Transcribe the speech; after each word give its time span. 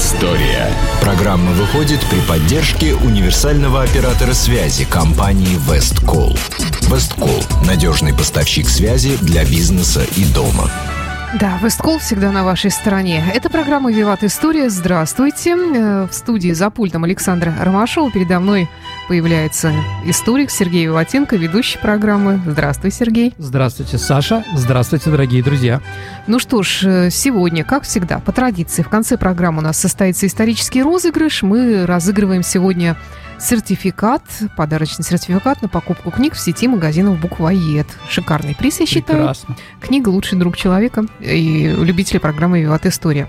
История. 0.00 0.72
Программа 1.02 1.50
выходит 1.50 2.00
при 2.08 2.20
поддержке 2.26 2.94
универсального 2.94 3.82
оператора 3.82 4.32
связи 4.32 4.86
компании 4.86 5.58
Весткол. 5.70 6.34
Весткол– 6.90 7.42
надежный 7.66 8.14
поставщик 8.14 8.66
связи 8.70 9.18
для 9.20 9.44
бизнеса 9.44 10.00
и 10.16 10.24
дома. 10.24 10.70
Да, 11.38 11.58
Весткол 11.62 11.98
всегда 11.98 12.32
на 12.32 12.44
вашей 12.44 12.70
стороне. 12.70 13.22
Это 13.34 13.50
программа 13.50 13.92
«Виват 13.92 14.24
История». 14.24 14.70
Здравствуйте. 14.70 15.54
Э, 15.54 16.08
в 16.10 16.14
студии 16.14 16.52
за 16.52 16.70
пультом 16.70 17.04
Александра 17.04 17.54
Ромашова. 17.60 18.10
Передо 18.10 18.40
мной 18.40 18.70
появляется 19.10 19.74
историк 20.04 20.52
Сергей 20.52 20.84
Виватенко, 20.84 21.34
ведущий 21.34 21.80
программы. 21.80 22.40
Здравствуй, 22.46 22.92
Сергей. 22.92 23.34
Здравствуйте, 23.38 23.98
Саша. 23.98 24.44
Здравствуйте, 24.54 25.10
дорогие 25.10 25.42
друзья. 25.42 25.80
Ну 26.28 26.38
что 26.38 26.62
ж, 26.62 26.84
э, 26.84 27.10
сегодня, 27.10 27.64
как 27.64 27.82
всегда, 27.82 28.20
по 28.20 28.30
традиции, 28.30 28.82
в 28.82 28.88
конце 28.88 29.18
программы 29.18 29.58
у 29.58 29.62
нас 29.62 29.78
состоится 29.78 30.28
исторический 30.28 30.84
розыгрыш. 30.84 31.42
Мы 31.42 31.86
разыгрываем 31.86 32.44
сегодня 32.44 32.96
сертификат, 33.40 34.22
подарочный 34.56 35.04
сертификат 35.04 35.60
на 35.60 35.68
покупку 35.68 36.12
книг 36.12 36.34
в 36.34 36.38
сети 36.38 36.68
магазинов 36.68 37.18
«Буквоед». 37.18 37.88
Шикарный 38.08 38.54
приз, 38.54 38.78
я 38.78 38.86
считаю. 38.86 39.18
Прекрасно. 39.18 39.56
Книга 39.80 40.10
«Лучший 40.10 40.38
друг 40.38 40.56
человека» 40.56 41.06
и 41.18 41.74
любители 41.76 42.18
программы 42.18 42.60
«Виват 42.60 42.86
История». 42.86 43.28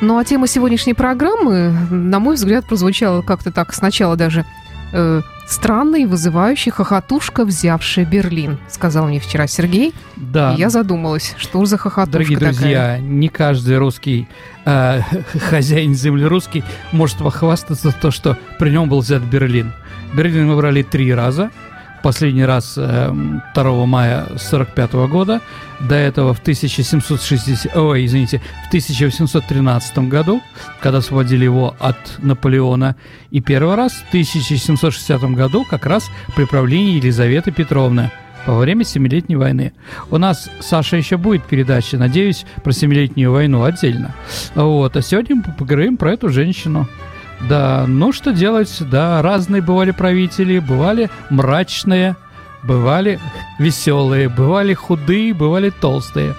Ну 0.00 0.18
а 0.18 0.24
тема 0.24 0.46
сегодняшней 0.46 0.94
программы, 0.94 1.70
на 1.90 2.20
мой 2.20 2.36
взгляд, 2.36 2.64
прозвучала 2.66 3.20
как-то 3.20 3.52
так 3.52 3.74
сначала 3.74 4.16
даже 4.16 4.46
э, 4.92 5.20
странно 5.46 5.96
и 5.96 6.06
вызывающе 6.06 6.70
хохотушка, 6.70 7.44
взявшая 7.44 8.06
Берлин, 8.06 8.58
сказал 8.70 9.08
мне 9.08 9.20
вчера 9.20 9.46
Сергей. 9.46 9.92
Да. 10.16 10.54
И 10.54 10.58
я 10.58 10.70
задумалась, 10.70 11.34
что 11.36 11.64
за 11.66 11.76
хохотушка 11.76 12.12
Дорогие 12.12 12.38
такая? 12.38 12.52
друзья, 12.54 12.98
не 12.98 13.28
каждый 13.28 13.76
русский 13.76 14.26
э, 14.64 15.00
хозяин 15.50 15.94
земли 15.94 16.24
русский 16.24 16.64
может 16.92 17.18
похвастаться 17.18 17.92
то, 17.92 18.10
что 18.10 18.38
при 18.58 18.70
нем 18.70 18.88
был 18.88 19.00
взят 19.00 19.22
Берлин. 19.22 19.72
Берлин 20.14 20.48
мы 20.48 20.56
брали 20.56 20.82
три 20.82 21.12
раза. 21.12 21.50
Последний 22.02 22.44
раз 22.44 22.74
э, 22.76 23.12
2 23.54 23.86
мая 23.86 24.26
45 24.36 24.92
года. 25.08 25.40
До 25.80 25.94
этого 25.94 26.34
в 26.34 26.40
1760... 26.40 27.76
Ой, 27.76 28.06
извините, 28.06 28.40
в 28.64 28.68
1813 28.68 29.98
году, 30.08 30.40
когда 30.80 30.98
освободили 30.98 31.44
его 31.44 31.76
от 31.78 31.96
Наполеона. 32.18 32.96
И 33.30 33.40
первый 33.40 33.76
раз 33.76 33.92
в 33.92 34.08
1760 34.08 35.22
году, 35.32 35.64
как 35.68 35.86
раз 35.86 36.10
при 36.34 36.44
правлении 36.44 36.96
Елизаветы 36.96 37.50
Петровны 37.50 38.10
во 38.46 38.58
время 38.58 38.84
Семилетней 38.84 39.36
войны. 39.36 39.72
У 40.10 40.18
нас, 40.18 40.50
Саша, 40.60 40.96
еще 40.96 41.16
будет 41.16 41.44
передача, 41.44 41.98
надеюсь, 41.98 42.44
про 42.64 42.72
Семилетнюю 42.72 43.32
войну 43.32 43.64
отдельно. 43.64 44.14
Вот, 44.54 44.96
а 44.96 45.02
сегодня 45.02 45.36
мы 45.36 45.54
поговорим 45.58 45.96
про 45.96 46.12
эту 46.12 46.28
женщину. 46.30 46.88
Да, 47.48 47.84
ну 47.88 48.12
что 48.12 48.32
делать, 48.32 48.76
да, 48.80 49.22
разные 49.22 49.62
бывали 49.62 49.92
правители, 49.92 50.58
бывали 50.58 51.10
мрачные, 51.30 52.16
бывали 52.62 53.18
веселые, 53.58 54.28
бывали 54.28 54.74
худые, 54.74 55.32
бывали 55.32 55.70
толстые. 55.70 56.34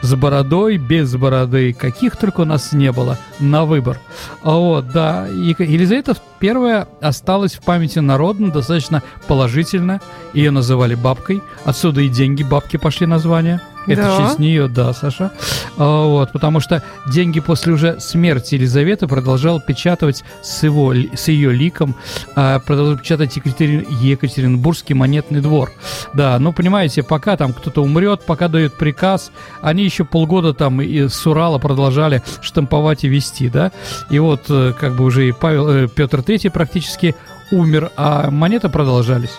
С 0.00 0.14
бородой, 0.14 0.76
без 0.76 1.16
бороды, 1.16 1.72
каких 1.72 2.16
только 2.16 2.42
у 2.42 2.44
нас 2.44 2.72
не 2.72 2.92
было, 2.92 3.18
на 3.40 3.64
выбор. 3.64 3.98
А 4.42 4.50
Вот, 4.56 4.88
да, 4.88 5.26
и 5.28 5.54
Елизавета 5.58 6.14
первая 6.38 6.86
осталась 7.00 7.54
в 7.54 7.64
памяти 7.64 8.00
народно 8.00 8.50
достаточно 8.50 9.02
положительно. 9.26 10.02
Ее 10.34 10.50
называли 10.50 10.94
бабкой, 10.94 11.42
отсюда 11.64 12.02
и 12.02 12.08
деньги 12.08 12.42
бабки 12.42 12.76
пошли 12.76 13.06
название. 13.06 13.62
Это 13.86 14.02
Да. 14.02 14.18
честь 14.26 14.38
нее, 14.38 14.68
да, 14.68 14.92
Саша. 14.92 15.30
А, 15.76 16.04
Вот, 16.04 16.32
потому 16.32 16.60
что 16.60 16.82
деньги 17.06 17.40
после 17.40 17.72
уже 17.72 18.00
смерти 18.00 18.54
Елизаветы 18.54 19.06
продолжал 19.06 19.60
печатать 19.60 20.22
с, 20.42 20.62
его, 20.62 20.94
с 20.94 21.28
ее 21.28 21.52
ликом, 21.52 21.94
а, 22.36 22.58
продолжал 22.60 22.98
печатать 22.98 23.36
Екатерин- 23.36 23.86
Екатеринбургский 24.00 24.94
монетный 24.94 25.40
двор. 25.40 25.70
Да, 26.14 26.38
ну, 26.38 26.52
понимаете, 26.52 27.02
пока 27.02 27.36
там 27.36 27.52
кто-то 27.52 27.82
умрет, 27.82 28.22
пока 28.24 28.48
дает 28.48 28.74
приказ, 28.74 29.30
они 29.60 29.84
еще 29.84 30.04
полгода 30.04 30.54
там 30.54 30.80
и 30.80 31.08
с 31.08 31.26
Урала 31.26 31.58
продолжали 31.58 32.22
штамповать 32.40 33.04
и 33.04 33.08
вести, 33.08 33.48
да. 33.48 33.72
И 34.10 34.18
вот 34.18 34.42
э, 34.48 34.72
как 34.78 34.96
бы 34.96 35.04
уже 35.04 35.28
и 35.28 35.32
Павел, 35.32 35.68
э, 35.68 35.88
Петр 35.88 36.20
III 36.20 36.50
практически 36.50 37.14
умер, 37.58 37.90
а 37.96 38.30
монеты 38.30 38.68
продолжались. 38.68 39.30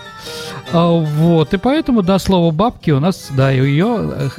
А, 0.74 0.88
Вот, 0.92 1.54
и 1.54 1.58
поэтому, 1.58 2.02
да, 2.02 2.20
слово 2.20 2.52
бабки 2.52 2.92
у 2.92 3.00
нас, 3.00 3.28
да, 3.32 3.52
ее 3.52 3.98
э, 4.00 4.30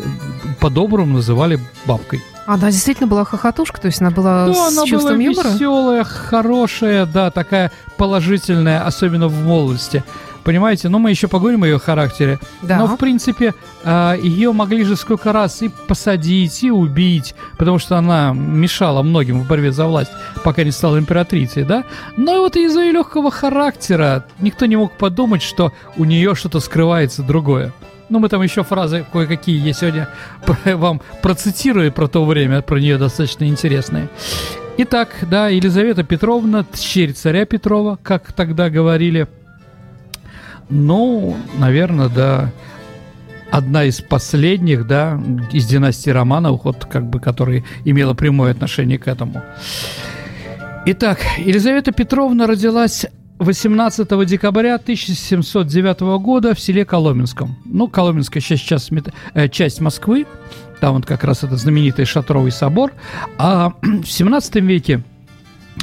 по-доброму 0.60 1.14
называли 1.16 1.58
бабкой. 1.86 2.22
Она 2.46 2.70
действительно 2.70 3.08
была 3.08 3.24
хохотушка, 3.24 3.80
то 3.80 3.86
есть 3.86 4.00
она 4.00 4.10
была 4.10 4.46
Да, 4.46 4.54
с 4.54 4.72
она 4.78 4.86
чувством 4.86 5.14
была 5.14 5.22
юмора? 5.24 5.48
веселая, 5.48 6.04
хорошая, 6.04 7.06
да, 7.06 7.30
такая 7.30 7.72
положительная, 7.96 8.84
особенно 8.86 9.28
в 9.28 9.44
молодости. 9.44 10.04
Понимаете, 10.46 10.88
ну 10.88 11.00
мы 11.00 11.10
еще 11.10 11.26
поговорим 11.26 11.64
о 11.64 11.66
ее 11.66 11.80
характере. 11.80 12.38
Да. 12.62 12.78
Но, 12.78 12.86
в 12.86 12.98
принципе, 12.98 13.52
а, 13.82 14.14
ее 14.14 14.52
могли 14.52 14.84
же 14.84 14.94
сколько 14.94 15.32
раз 15.32 15.60
и 15.60 15.68
посадить, 15.88 16.62
и 16.62 16.70
убить, 16.70 17.34
потому 17.58 17.80
что 17.80 17.98
она 17.98 18.32
мешала 18.32 19.02
многим 19.02 19.40
в 19.40 19.48
борьбе 19.48 19.72
за 19.72 19.86
власть, 19.86 20.12
пока 20.44 20.62
не 20.62 20.70
стала 20.70 21.00
императрицей, 21.00 21.64
да? 21.64 21.82
Но 22.16 22.42
вот 22.42 22.54
из-за 22.54 22.82
ее 22.82 22.92
легкого 22.92 23.32
характера 23.32 24.24
никто 24.38 24.66
не 24.66 24.76
мог 24.76 24.92
подумать, 24.92 25.42
что 25.42 25.72
у 25.96 26.04
нее 26.04 26.36
что-то 26.36 26.60
скрывается 26.60 27.24
другое. 27.24 27.72
Ну, 28.08 28.20
мы 28.20 28.28
там 28.28 28.40
еще 28.40 28.62
фразы 28.62 29.04
кое-какие 29.12 29.58
я 29.58 29.72
сегодня 29.72 30.08
вам 30.64 31.02
процитирую 31.22 31.90
про 31.90 32.06
то 32.06 32.24
время, 32.24 32.62
про 32.62 32.78
нее 32.78 32.98
достаточно 32.98 33.48
интересные. 33.48 34.08
Итак, 34.78 35.08
да, 35.22 35.48
Елизавета 35.48 36.04
Петровна, 36.04 36.64
дщерь 36.72 37.14
царя 37.14 37.46
Петрова, 37.46 37.98
как 38.00 38.32
тогда 38.32 38.70
говорили. 38.70 39.26
Ну, 40.68 41.36
наверное, 41.58 42.08
да, 42.08 42.50
одна 43.50 43.84
из 43.84 44.00
последних, 44.00 44.86
да, 44.86 45.20
из 45.52 45.66
династии 45.66 46.10
Романовых, 46.10 46.64
вот 46.64 46.84
как 46.84 47.06
бы, 47.06 47.20
которая 47.20 47.64
имела 47.84 48.14
прямое 48.14 48.52
отношение 48.52 48.98
к 48.98 49.08
этому. 49.08 49.42
Итак, 50.86 51.18
Елизавета 51.38 51.92
Петровна 51.92 52.46
родилась 52.46 53.06
18 53.38 54.26
декабря 54.26 54.76
1709 54.76 56.00
года 56.20 56.54
в 56.54 56.60
селе 56.60 56.84
Коломенском. 56.84 57.56
Ну, 57.64 57.88
Коломенская 57.88 58.40
сейчас, 58.40 58.60
сейчас 58.60 58.90
э, 59.34 59.48
часть 59.48 59.80
Москвы, 59.80 60.26
там 60.80 60.94
вот 60.94 61.06
как 61.06 61.24
раз 61.24 61.44
этот 61.44 61.58
знаменитый 61.58 62.04
Шатровый 62.04 62.52
собор. 62.52 62.92
А 63.38 63.72
в 63.82 64.06
17 64.06 64.56
веке 64.56 65.02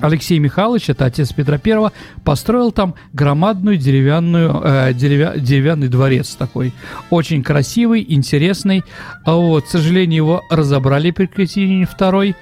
Алексей 0.01 0.39
Михайлович, 0.39 0.89
это 0.89 1.05
отец 1.05 1.31
Петра 1.33 1.57
Первого, 1.57 1.91
построил 2.23 2.71
там 2.71 2.95
громадную 3.13 3.77
деревянную, 3.77 4.61
э, 4.63 4.93
деревя- 4.93 5.39
деревянный 5.39 5.87
дворец 5.87 6.35
такой. 6.35 6.73
Очень 7.09 7.43
красивый, 7.43 8.05
интересный. 8.07 8.83
А 9.25 9.33
Вот, 9.35 9.65
к 9.65 9.67
сожалению, 9.67 10.17
его 10.17 10.43
разобрали 10.49 11.11
при 11.11 11.23
Екатерине 11.23 11.85
II. 11.85 12.35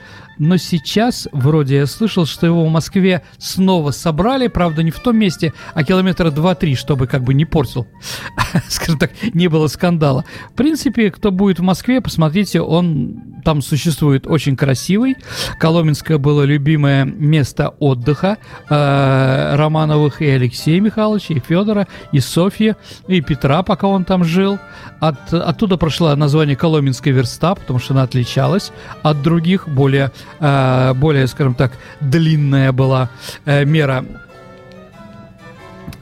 Но 0.44 0.58
сейчас, 0.58 1.28
вроде 1.32 1.76
я 1.76 1.86
слышал, 1.86 2.26
что 2.26 2.48
его 2.48 2.66
в 2.66 2.72
Москве 2.72 3.22
снова 3.38 3.92
собрали, 3.92 4.48
правда, 4.48 4.82
не 4.82 4.90
в 4.90 4.98
том 4.98 5.16
месте, 5.16 5.54
а 5.76 5.84
километра 5.84 6.32
2-3, 6.32 6.74
чтобы 6.74 7.06
как 7.06 7.22
бы 7.22 7.36
не 7.36 7.46
портил, 7.46 7.86
скажем 8.68 8.98
так, 8.98 9.12
не 9.36 9.50
было 9.50 9.68
скандала. 9.68 10.26
В 10.50 10.54
принципе, 10.54 11.12
кто 11.12 11.30
будет 11.30 11.60
в 11.60 11.62
Москве, 11.62 12.02
посмотрите, 12.02 12.60
он 12.60 13.42
там 13.46 13.62
существует 13.62 14.26
очень 14.26 14.56
красивый. 14.56 15.16
Коломенское 15.60 16.18
было 16.18 16.42
любимое 16.42 17.06
место 17.06 17.76
отдыха 17.78 18.40
э, 18.68 19.56
Романовых 19.56 20.24
и 20.24 20.28
Алексея 20.28 20.82
Михайловича, 20.82 21.36
и 21.36 21.40
Федора, 21.40 21.88
и 22.12 22.20
Софьи, 22.20 22.74
и 23.08 23.22
Петра, 23.22 23.62
пока 23.62 23.88
он 23.88 24.06
там 24.06 24.24
жил. 24.24 24.58
От, 25.00 25.32
оттуда 25.34 25.78
прошло 25.78 26.16
название 26.16 26.56
Коломенская 26.56 27.14
верста, 27.14 27.54
потому 27.54 27.78
что 27.78 27.94
она 27.94 28.04
отличалась 28.04 28.72
от 29.04 29.22
других, 29.22 29.68
более, 29.68 30.12
более 30.40 31.28
скажем 31.28 31.56
так, 31.56 31.74
длинная 32.00 32.72
была 32.72 33.10
э, 33.46 33.66
мера 33.66 34.06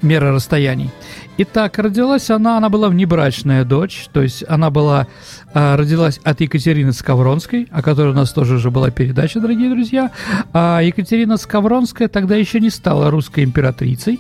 мера 0.01 0.31
расстояний. 0.31 0.89
Итак, 1.37 1.77
родилась 1.77 2.29
она, 2.29 2.57
она 2.57 2.69
была 2.69 2.89
внебрачная 2.89 3.63
дочь, 3.63 4.07
то 4.11 4.21
есть 4.21 4.43
она 4.47 4.69
была, 4.69 5.07
а, 5.53 5.77
родилась 5.77 6.19
от 6.23 6.41
Екатерины 6.41 6.91
Скавронской, 6.91 7.67
о 7.71 7.81
которой 7.81 8.09
у 8.09 8.15
нас 8.15 8.33
тоже 8.33 8.55
уже 8.55 8.71
была 8.71 8.91
передача, 8.91 9.39
дорогие 9.39 9.69
друзья. 9.69 10.11
А 10.51 10.81
Екатерина 10.81 11.37
Скавронская 11.37 12.09
тогда 12.09 12.35
еще 12.35 12.59
не 12.59 12.69
стала 12.69 13.09
русской 13.09 13.45
императрицей, 13.45 14.19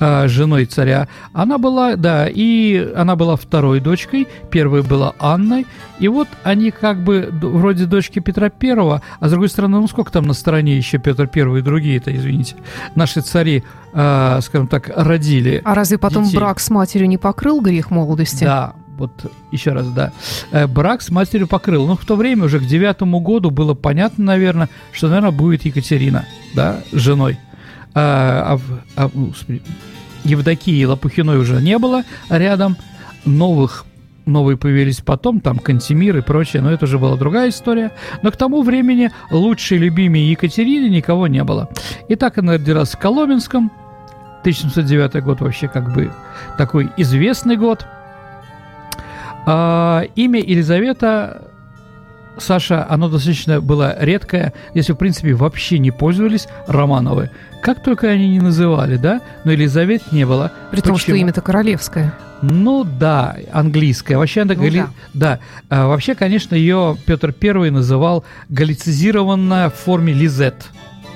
а, 0.00 0.28
женой 0.28 0.64
царя. 0.66 1.08
Она 1.32 1.58
была, 1.58 1.96
да, 1.96 2.26
и 2.28 2.92
она 2.96 3.16
была 3.16 3.36
второй 3.36 3.80
дочкой, 3.80 4.26
первой 4.50 4.82
была 4.82 5.14
Анной, 5.18 5.66
и 5.98 6.08
вот 6.08 6.28
они 6.42 6.70
как 6.70 7.02
бы 7.02 7.28
вроде 7.32 7.86
дочки 7.86 8.18
Петра 8.18 8.48
Первого, 8.48 9.02
а 9.20 9.28
с 9.28 9.30
другой 9.30 9.48
стороны, 9.48 9.78
ну 9.78 9.88
сколько 9.88 10.10
там 10.12 10.26
на 10.26 10.34
стороне 10.34 10.76
еще 10.76 10.98
Петр 10.98 11.26
Первый 11.26 11.60
и 11.60 11.62
другие-то, 11.62 12.14
извините, 12.14 12.56
наши 12.94 13.20
цари, 13.20 13.64
а, 13.92 14.40
скажем 14.40 14.66
так, 14.66 14.90
родили. 14.94 15.60
А 15.64 15.74
разве 15.74 15.98
потом 15.98 16.24
детей. 16.24 16.36
брак 16.36 16.60
с 16.60 16.70
матерью 16.70 17.08
не 17.08 17.18
покрыл 17.18 17.60
грех 17.60 17.90
молодости? 17.90 18.44
Да, 18.44 18.74
вот 18.96 19.32
еще 19.50 19.72
раз, 19.72 19.88
да, 19.88 20.12
э, 20.50 20.66
брак 20.66 21.02
с 21.02 21.10
матерью 21.10 21.48
покрыл. 21.48 21.86
Ну, 21.86 21.96
в 21.96 22.04
то 22.04 22.16
время 22.16 22.44
уже 22.44 22.58
к 22.60 22.64
девятому 22.64 23.20
году 23.20 23.50
было 23.50 23.74
понятно, 23.74 24.24
наверное, 24.24 24.68
что, 24.92 25.08
наверное, 25.08 25.30
будет 25.30 25.64
Екатерина, 25.64 26.24
да, 26.54 26.80
женой. 26.92 27.38
А, 27.94 28.56
а, 28.56 29.04
а, 29.04 29.10
господи, 29.12 29.62
Евдокии 30.24 30.84
Лопухиной 30.84 31.38
уже 31.38 31.60
не 31.60 31.78
было 31.78 32.04
рядом, 32.28 32.76
новых 33.24 33.84
новые 34.24 34.56
появились 34.56 35.00
потом, 35.00 35.40
там 35.40 35.58
Кантемир 35.58 36.16
и 36.16 36.20
прочее, 36.20 36.62
но 36.62 36.70
это 36.70 36.84
уже 36.84 36.98
была 36.98 37.16
другая 37.16 37.48
история. 37.48 37.90
Но 38.22 38.30
к 38.30 38.36
тому 38.36 38.62
времени 38.62 39.10
лучшей 39.30 39.78
любимой 39.78 40.20
Екатерины 40.20 40.88
никого 40.88 41.26
не 41.26 41.42
было. 41.42 41.68
И 42.08 42.14
так 42.14 42.38
она 42.38 42.54
родилась 42.54 42.92
в 42.92 42.98
Коломенском, 42.98 43.72
1709 44.40 45.22
год 45.22 45.40
вообще 45.40 45.68
как 45.68 45.92
бы 45.92 46.12
такой 46.58 46.88
известный 46.96 47.56
год. 47.56 47.86
А, 49.46 50.02
имя 50.14 50.40
Елизавета 50.40 51.51
Саша, 52.38 52.86
оно 52.88 53.08
достаточно 53.08 53.60
было 53.60 53.96
редкое, 54.00 54.52
если, 54.74 54.92
в 54.92 54.96
принципе, 54.96 55.34
вообще 55.34 55.78
не 55.78 55.90
пользовались 55.90 56.48
Романовы. 56.66 57.30
Как 57.62 57.82
только 57.82 58.08
они 58.08 58.28
не 58.28 58.40
называли, 58.40 58.96
да, 58.96 59.20
но 59.44 59.52
Елизавет 59.52 60.12
не 60.12 60.26
было. 60.26 60.50
При 60.70 60.80
том, 60.80 60.96
что 60.96 61.14
имя-то 61.14 61.40
королевское. 61.40 62.14
Ну 62.42 62.82
да, 62.82 63.36
английская. 63.52 64.16
Вообще 64.16 64.42
она 64.42 64.54
ну, 64.54 64.62
гали... 64.62 64.78
да. 64.78 64.88
да. 65.14 65.38
А, 65.68 65.86
вообще, 65.86 66.16
конечно, 66.16 66.56
ее 66.56 66.96
Петр 67.06 67.32
I 67.40 67.70
называл 67.70 68.24
галлицизированная 68.48 69.70
в 69.70 69.74
форме 69.74 70.12
Лизет. 70.12 70.66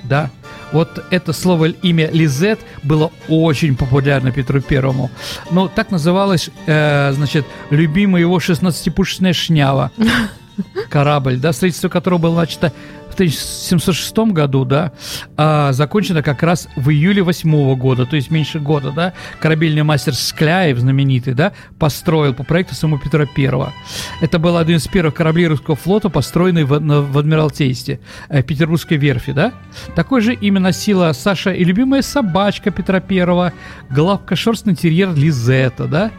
Да. 0.04 0.30
Вот 0.72 1.04
это 1.10 1.32
слово, 1.32 1.66
имя 1.66 2.10
Лизет 2.12 2.60
было 2.84 3.10
очень 3.28 3.76
популярно 3.76 4.30
Петру 4.30 4.60
Первому. 4.60 5.10
Ну, 5.50 5.68
так 5.68 5.90
называлась, 5.90 6.50
э, 6.66 7.12
значит, 7.12 7.44
любимая 7.70 8.20
его 8.22 8.38
16-пушечная 8.38 9.32
шнява. 9.32 9.90
Корабль, 10.88 11.36
да, 11.36 11.52
строительство 11.52 11.88
которого 11.88 12.18
было 12.18 12.36
начато 12.36 12.72
1706 13.16 14.32
году, 14.32 14.64
да, 14.64 14.92
а 15.36 15.72
закончена 15.72 16.22
как 16.22 16.42
раз 16.42 16.68
в 16.76 16.90
июле 16.90 17.22
8 17.22 17.74
года, 17.76 18.04
то 18.04 18.14
есть 18.14 18.30
меньше 18.30 18.60
года, 18.60 18.92
да, 18.92 19.14
корабельный 19.40 19.82
мастер 19.82 20.14
Скляев, 20.14 20.78
знаменитый, 20.78 21.34
да, 21.34 21.52
построил 21.78 22.34
по 22.34 22.44
проекту 22.44 22.74
самого 22.74 23.00
Петра 23.00 23.26
I. 23.36 23.72
Это 24.20 24.38
был 24.38 24.58
один 24.58 24.76
из 24.76 24.86
первых 24.86 25.14
кораблей 25.14 25.46
русского 25.46 25.76
флота, 25.76 26.10
построенный 26.10 26.64
в, 26.64 26.78
в 26.78 27.18
Адмиралтействе, 27.18 28.00
э, 28.28 28.42
Петербургской 28.42 28.98
верфи, 28.98 29.32
да. 29.32 29.52
Такой 29.94 30.20
же 30.20 30.34
имя 30.34 30.60
носила 30.60 31.10
Саша 31.12 31.52
и 31.52 31.64
любимая 31.64 32.02
собачка 32.02 32.70
Петра 32.70 33.02
I, 33.08 33.52
гладкошерстный 33.90 34.74
терьер 34.74 35.14
Лизета, 35.14 35.86
да. 35.86 36.10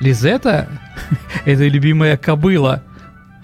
Лизета– 0.00 0.68
это 1.44 1.68
любимая 1.68 2.16
кобыла– 2.16 2.82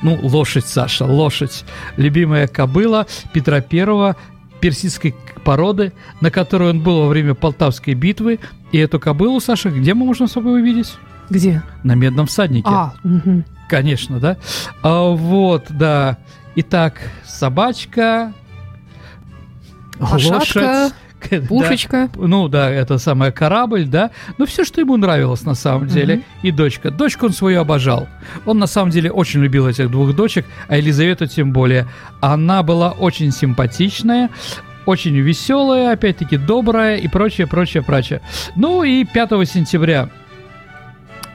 ну, 0.03 0.19
лошадь, 0.23 0.67
Саша, 0.67 1.05
лошадь. 1.05 1.65
Любимая 1.97 2.47
кобыла 2.47 3.07
Петра 3.33 3.61
Первого, 3.61 4.17
персидской 4.61 5.15
породы, 5.45 5.93
на 6.21 6.31
которой 6.31 6.71
он 6.71 6.83
был 6.83 7.03
во 7.03 7.09
время 7.09 7.35
Полтавской 7.35 7.95
битвы. 7.95 8.41
И 8.73 8.79
эту 8.79 8.99
кобылу, 8.99 9.41
Саша, 9.41 9.71
где 9.71 9.95
мы 9.95 10.07
можем 10.07 10.29
с 10.29 10.33
собой 10.33 10.61
увидеть? 10.61 10.95
Где? 11.31 11.63
На 11.83 11.95
медном 11.95 12.27
всаднике. 12.27 12.69
А, 12.69 12.95
угу. 13.05 13.45
Конечно, 13.69 14.21
да. 14.21 14.37
А, 14.83 15.11
вот, 15.11 15.67
да. 15.71 16.19
Итак, 16.57 17.01
собачка, 17.25 18.33
Лошадка. 19.99 20.91
Пушечка. 21.49 22.11
Да, 22.15 22.27
ну 22.27 22.49
да, 22.49 22.71
это 22.71 22.99
самое 22.99 23.33
корабль, 23.33 23.87
да. 23.87 24.11
Ну 24.39 24.47
все, 24.47 24.65
что 24.65 24.81
ему 24.81 24.97
нравилось 24.97 25.43
на 25.43 25.55
самом 25.55 25.89
деле. 25.89 26.17
Угу. 26.17 26.25
И 26.43 26.51
дочка. 26.51 26.91
Дочку 26.91 27.27
он 27.27 27.33
свою 27.33 27.61
обожал. 27.61 28.09
Он 28.45 28.59
на 28.59 28.67
самом 28.67 28.91
деле 28.91 29.11
очень 29.11 29.43
любил 29.43 29.69
этих 29.69 29.91
двух 29.91 30.15
дочек, 30.15 30.47
а 30.69 30.77
Елизавету 30.77 31.27
тем 31.27 31.53
более. 31.53 31.87
Она 32.21 32.63
была 32.63 32.93
очень 32.93 33.33
симпатичная, 33.33 34.31
очень 34.87 35.17
веселая, 35.17 35.93
опять-таки 35.93 36.37
добрая 36.37 36.97
и 36.97 37.09
прочее, 37.09 37.47
прочее, 37.47 37.83
прочее. 37.83 38.21
Ну 38.55 38.85
и 38.85 39.05
5 39.05 39.31
сентября 39.49 40.09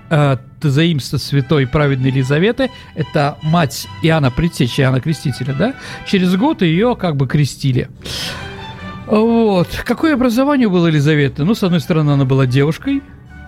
э, 0.09 0.37
заимство 0.61 1.17
святой 1.17 1.67
праведной 1.67 2.11
Елизаветы, 2.11 2.69
это 2.95 3.37
мать 3.41 3.87
Иоанна 4.01 4.31
Предтечи, 4.31 4.81
Иоанна 4.81 5.01
Крестителя, 5.01 5.53
да, 5.53 5.73
через 6.05 6.35
год 6.35 6.61
ее 6.61 6.95
как 6.95 7.15
бы 7.15 7.27
крестили. 7.27 7.89
Вот. 9.11 9.67
Какое 9.85 10.13
образование 10.13 10.69
было 10.69 10.87
Елизавета? 10.87 11.43
Ну, 11.43 11.53
с 11.53 11.61
одной 11.63 11.81
стороны, 11.81 12.11
она 12.11 12.23
была 12.23 12.45
девушкой, 12.45 13.03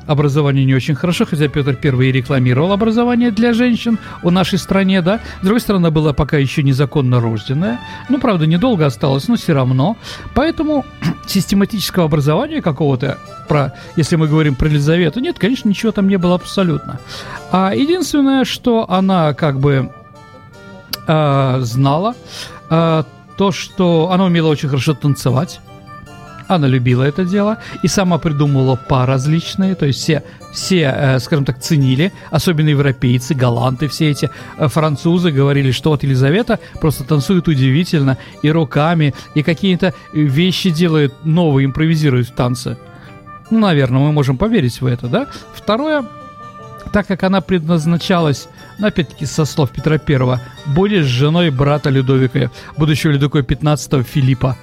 образование 0.05 0.65
не 0.65 0.75
очень 0.75 0.93
хорошо, 0.93 1.25
хотя 1.25 1.47
Петр 1.47 1.77
I 1.81 2.11
рекламировал 2.11 2.73
образование 2.73 3.31
для 3.31 3.53
женщин 3.53 3.97
в 4.21 4.29
нашей 4.29 4.59
стране, 4.59 5.01
да. 5.01 5.21
С 5.39 5.45
другой 5.45 5.61
стороны, 5.61 5.89
была 5.89 6.11
пока 6.11 6.37
еще 6.37 6.63
незаконно 6.63 7.21
рожденная. 7.21 7.79
Ну, 8.09 8.19
правда, 8.19 8.45
недолго 8.45 8.85
осталось, 8.85 9.29
но 9.29 9.37
все 9.37 9.53
равно. 9.53 9.95
Поэтому 10.33 10.83
систематического 11.27 12.07
образования 12.07 12.61
какого-то, 12.61 13.17
про, 13.47 13.73
если 13.95 14.17
мы 14.17 14.27
говорим 14.27 14.55
про 14.55 14.67
Елизавету, 14.67 15.21
нет, 15.21 15.39
конечно, 15.39 15.69
ничего 15.69 15.93
там 15.93 16.09
не 16.09 16.17
было 16.17 16.35
абсолютно. 16.35 16.99
А 17.53 17.73
единственное, 17.73 18.43
что 18.43 18.85
она 18.91 19.33
как 19.33 19.61
бы 19.61 19.89
э, 21.07 21.57
знала, 21.61 22.15
э, 22.69 23.03
то, 23.37 23.51
что 23.51 24.11
она 24.11 24.25
умела 24.25 24.47
очень 24.47 24.69
хорошо 24.69 24.93
танцевать. 24.93 25.59
Она 26.47 26.67
любила 26.67 27.03
это 27.03 27.23
дело 27.23 27.59
и 27.83 27.87
сама 27.87 28.17
придумывала 28.17 28.75
пар 28.75 29.07
различные, 29.07 29.75
то 29.75 29.85
есть 29.85 29.99
все, 29.99 30.23
все, 30.51 30.93
э, 30.95 31.19
скажем 31.19 31.45
так, 31.45 31.59
ценили, 31.61 32.11
особенно 32.31 32.69
европейцы, 32.69 33.33
голланды, 33.33 33.87
все 33.87 34.11
эти 34.11 34.29
э, 34.57 34.67
французы 34.67 35.31
говорили, 35.31 35.71
что 35.71 35.91
вот 35.91 36.03
Елизавета 36.03 36.59
просто 36.81 37.05
танцует 37.05 37.47
удивительно 37.47 38.17
и 38.41 38.51
руками, 38.51 39.13
и 39.35 39.41
какие-то 39.41 39.93
вещи 40.11 40.69
делает 40.69 41.13
новые, 41.23 41.65
импровизирует 41.65 42.27
в 42.27 42.33
танце. 42.33 42.77
Ну, 43.49 43.59
наверное, 43.59 43.99
мы 44.01 44.11
можем 44.11 44.37
поверить 44.37 44.81
в 44.81 44.85
это, 44.85 45.07
да? 45.07 45.27
Второе, 45.53 46.05
так 46.93 47.07
как 47.07 47.23
она 47.23 47.41
предназначалась, 47.41 48.47
ну, 48.77 48.87
опять-таки, 48.87 49.25
со 49.25 49.45
слов 49.45 49.71
Петра 49.71 49.95
I, 49.95 50.39
будет 50.67 51.05
женой 51.05 51.49
брата 51.49 51.89
Людовика, 51.89 52.51
будущего 52.77 53.11
Людовика 53.11 53.39
XV 53.39 54.03
Филиппа. 54.03 54.55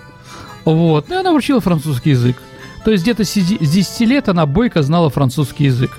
Вот. 0.64 1.08
Ну, 1.08 1.16
и 1.16 1.18
она 1.18 1.32
учила 1.32 1.60
французский 1.60 2.10
язык. 2.10 2.36
То 2.84 2.92
есть 2.92 3.02
где-то 3.02 3.24
с 3.24 3.34
10 3.34 4.00
лет 4.08 4.28
она 4.28 4.46
бойко 4.46 4.82
знала 4.82 5.10
французский 5.10 5.64
язык. 5.64 5.90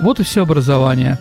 Вот 0.00 0.20
и 0.20 0.24
все 0.24 0.42
образование. 0.42 1.18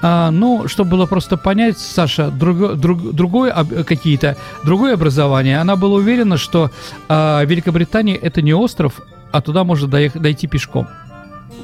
А, 0.00 0.30
ну, 0.30 0.66
чтобы 0.66 0.92
было 0.92 1.06
просто 1.06 1.36
понять, 1.36 1.78
Саша, 1.78 2.30
друг, 2.30 2.76
друг, 2.76 3.12
другое 3.12 3.52
какие-то 3.84 4.36
другое 4.64 4.94
образование. 4.94 5.60
Она 5.60 5.76
была 5.76 5.96
уверена, 5.96 6.38
что 6.38 6.70
а, 7.08 7.44
Великобритания 7.44 8.16
это 8.16 8.40
не 8.40 8.54
остров, 8.54 9.02
а 9.30 9.42
туда 9.42 9.62
можно 9.62 9.88
доехать, 9.88 10.22
дойти 10.22 10.46
пешком. 10.46 10.88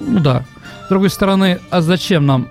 Ну 0.00 0.20
да. 0.20 0.44
С 0.92 0.94
другой 0.94 1.08
стороны, 1.08 1.58
а 1.70 1.80
зачем 1.80 2.26
нам 2.26 2.50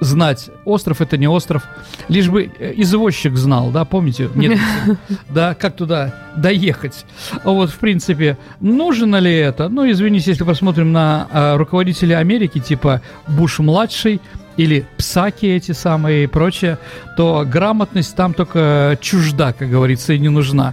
знать, 0.00 0.48
остров 0.64 1.02
это 1.02 1.18
не 1.18 1.28
остров, 1.28 1.64
лишь 2.08 2.30
бы 2.30 2.50
э, 2.58 2.72
извозчик 2.76 3.36
знал, 3.36 3.68
да, 3.72 3.84
помните? 3.84 4.30
Нет, 4.34 4.58
да, 5.28 5.54
как 5.54 5.76
туда 5.76 6.14
доехать. 6.34 7.04
Вот, 7.44 7.68
в 7.68 7.78
принципе, 7.78 8.38
нужно 8.58 9.16
ли 9.16 9.34
это? 9.34 9.68
Ну, 9.68 9.86
извините, 9.90 10.30
если 10.30 10.44
посмотрим 10.44 10.92
на 10.92 11.28
а, 11.30 11.58
руководителей 11.58 12.14
Америки, 12.14 12.58
типа 12.58 13.02
Буш-младший, 13.28 14.22
или 14.56 14.86
псаки 14.96 15.44
эти 15.44 15.72
самые 15.72 16.24
и 16.24 16.26
прочее, 16.26 16.78
то 17.18 17.44
грамотность 17.46 18.16
там 18.16 18.32
только 18.32 18.96
чужда, 19.02 19.52
как 19.52 19.68
говорится, 19.68 20.14
и 20.14 20.18
не 20.18 20.30
нужна. 20.30 20.72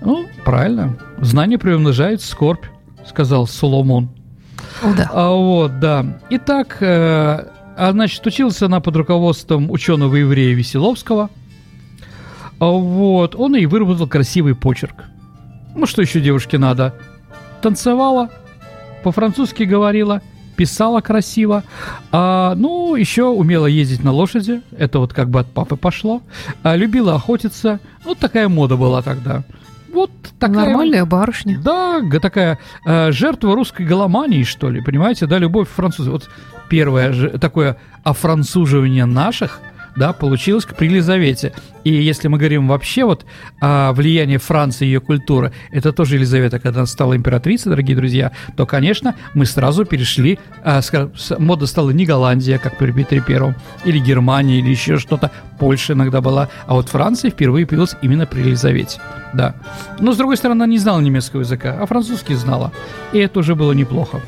Ну, 0.00 0.26
правильно. 0.46 0.96
Знание 1.18 1.58
приумножает 1.58 2.22
скорбь, 2.22 2.64
сказал 3.06 3.46
Соломон. 3.46 4.08
О, 4.82 4.94
да. 4.94 5.10
А, 5.12 5.30
вот, 5.30 5.80
да. 5.80 6.06
Итак, 6.30 6.78
э, 6.80 7.44
а, 7.76 7.92
значит, 7.92 8.24
учился 8.26 8.66
она 8.66 8.80
под 8.80 8.96
руководством 8.96 9.70
ученого 9.70 10.16
еврея 10.16 10.54
Веселовского. 10.54 11.30
А, 12.60 12.66
вот, 12.66 13.34
он 13.34 13.56
и 13.56 13.66
выработал 13.66 14.06
красивый 14.06 14.54
почерк. 14.54 15.04
Ну, 15.74 15.86
что 15.86 16.02
еще 16.02 16.20
девушке 16.20 16.58
надо? 16.58 16.94
Танцевала, 17.62 18.30
по-французски 19.04 19.62
говорила, 19.62 20.22
писала 20.56 21.00
красиво. 21.00 21.62
А, 22.10 22.54
ну, 22.56 22.96
еще 22.96 23.24
умела 23.24 23.66
ездить 23.66 24.02
на 24.02 24.12
лошади. 24.12 24.62
Это 24.76 24.98
вот 24.98 25.12
как 25.12 25.30
бы 25.30 25.40
от 25.40 25.46
папы 25.46 25.76
пошло. 25.76 26.20
А, 26.62 26.74
любила 26.74 27.14
охотиться. 27.14 27.78
Вот 28.04 28.18
такая 28.18 28.48
мода 28.48 28.76
была 28.76 29.02
тогда. 29.02 29.44
Вот 29.92 30.10
такая... 30.38 30.66
Нормальная 30.66 31.04
барышня. 31.04 31.58
Да, 31.58 32.00
такая 32.20 32.58
э, 32.84 33.12
жертва 33.12 33.54
русской 33.54 33.86
голомании, 33.86 34.42
что 34.42 34.70
ли, 34.70 34.80
понимаете, 34.80 35.26
да, 35.26 35.38
любовь 35.38 35.68
французов. 35.68 36.12
Вот 36.12 36.30
первое 36.68 37.12
же 37.12 37.30
такое 37.38 37.78
офранцуживание 38.04 39.04
наших, 39.04 39.60
да, 39.98 40.12
получилось 40.12 40.64
при 40.64 40.86
Елизавете. 40.86 41.52
И 41.84 41.92
если 41.92 42.28
мы 42.28 42.38
говорим 42.38 42.68
вообще 42.68 43.04
вот 43.04 43.24
о 43.60 43.92
влиянии 43.92 44.36
Франции 44.36 44.84
и 44.84 44.88
ее 44.88 45.00
культуры, 45.00 45.52
это 45.70 45.92
тоже 45.92 46.16
Елизавета, 46.16 46.58
когда 46.58 46.80
она 46.80 46.86
стала 46.86 47.16
императрицей, 47.16 47.70
дорогие 47.70 47.96
друзья, 47.96 48.32
то, 48.56 48.66
конечно, 48.66 49.14
мы 49.34 49.44
сразу 49.44 49.84
перешли, 49.84 50.38
а, 50.62 50.80
скажем, 50.82 51.12
мода 51.38 51.66
стала 51.66 51.90
не 51.90 52.06
Голландия, 52.06 52.58
как 52.58 52.78
при 52.78 52.92
Петре 52.92 53.20
Первом, 53.20 53.56
или 53.84 53.98
Германия, 53.98 54.60
или 54.60 54.70
еще 54.70 54.98
что-то, 54.98 55.30
Польша 55.58 55.94
иногда 55.94 56.20
была, 56.20 56.48
а 56.66 56.74
вот 56.74 56.88
Франция 56.88 57.30
впервые 57.30 57.66
появилась 57.66 57.96
именно 58.00 58.26
при 58.26 58.40
Елизавете, 58.40 59.00
да. 59.34 59.56
Но, 59.98 60.12
с 60.12 60.16
другой 60.16 60.36
стороны, 60.36 60.62
она 60.62 60.70
не 60.70 60.78
знала 60.78 61.00
немецкого 61.00 61.40
языка, 61.40 61.76
а 61.80 61.86
французский 61.86 62.34
знала, 62.34 62.72
и 63.12 63.18
это 63.18 63.40
уже 63.40 63.54
было 63.54 63.72
неплохо. 63.72 64.20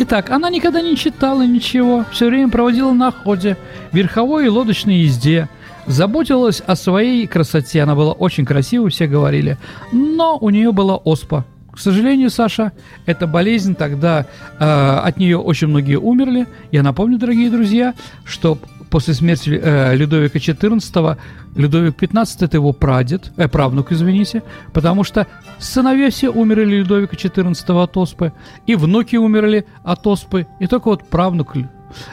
Итак, 0.00 0.30
она 0.30 0.48
никогда 0.48 0.80
не 0.80 0.96
читала 0.96 1.44
ничего, 1.44 2.04
все 2.12 2.28
время 2.28 2.50
проводила 2.50 2.92
на 2.92 3.08
охоте, 3.08 3.56
верховой 3.90 4.46
и 4.46 4.48
лодочной 4.48 5.00
езде, 5.00 5.48
заботилась 5.86 6.62
о 6.64 6.76
своей 6.76 7.26
красоте, 7.26 7.82
она 7.82 7.96
была 7.96 8.12
очень 8.12 8.44
красивой, 8.44 8.90
все 8.90 9.08
говорили, 9.08 9.58
но 9.90 10.38
у 10.38 10.50
нее 10.50 10.70
была 10.70 10.96
оспа. 10.96 11.44
К 11.72 11.80
сожалению, 11.80 12.30
Саша, 12.30 12.72
эта 13.06 13.26
болезнь 13.26 13.74
тогда 13.74 14.26
э, 14.58 14.64
от 14.64 15.16
нее 15.16 15.38
очень 15.38 15.68
многие 15.68 15.96
умерли. 15.96 16.46
Я 16.72 16.82
напомню, 16.82 17.18
дорогие 17.18 17.50
друзья, 17.50 17.94
что 18.24 18.58
после 18.90 19.14
смерти 19.14 19.50
э, 19.50 19.94
Людовика 19.96 20.38
XIV, 20.38 21.16
Людовик 21.56 22.02
XV 22.02 22.44
это 22.44 22.56
его 22.56 22.72
прадед, 22.72 23.32
э, 23.36 23.48
правнук, 23.48 23.92
извините, 23.92 24.42
потому 24.72 25.04
что 25.04 25.26
сыновья 25.58 26.10
все 26.10 26.30
умерли 26.30 26.76
Людовика 26.76 27.16
XIV 27.16 27.82
от 27.82 27.96
оспы, 27.96 28.32
и 28.66 28.74
внуки 28.74 29.16
умерли 29.16 29.66
от 29.84 30.06
оспы, 30.06 30.46
и 30.60 30.66
только 30.66 30.88
вот 30.88 31.04
правнук 31.08 31.56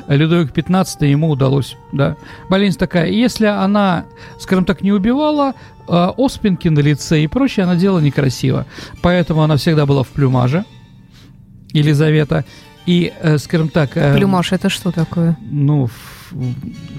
Людовик 0.08 0.52
XV 0.52 1.08
ему 1.08 1.30
удалось, 1.30 1.76
да. 1.92 2.16
Болезнь 2.50 2.78
такая. 2.78 3.10
Если 3.10 3.46
она, 3.46 4.06
скажем 4.40 4.66
так, 4.66 4.82
не 4.82 4.92
убивала, 4.92 5.54
э, 5.88 6.12
оспинки 6.18 6.68
на 6.70 6.80
лице 6.80 7.24
и 7.24 7.28
прочее, 7.28 7.66
она 7.66 7.76
делала 7.76 8.00
некрасиво. 8.00 8.66
Поэтому 9.02 9.42
она 9.44 9.58
всегда 9.58 9.86
была 9.86 10.04
в 10.04 10.10
плюмаже, 10.10 10.66
Елизавета. 11.74 12.46
И, 12.86 13.12
э, 13.22 13.38
скажем 13.38 13.70
так... 13.70 13.98
Э, 13.98 14.16
Плюмаж 14.16 14.52
это 14.54 14.70
что 14.70 14.92
такое? 14.92 15.38
Ну, 15.42 15.88
в, 15.88 15.92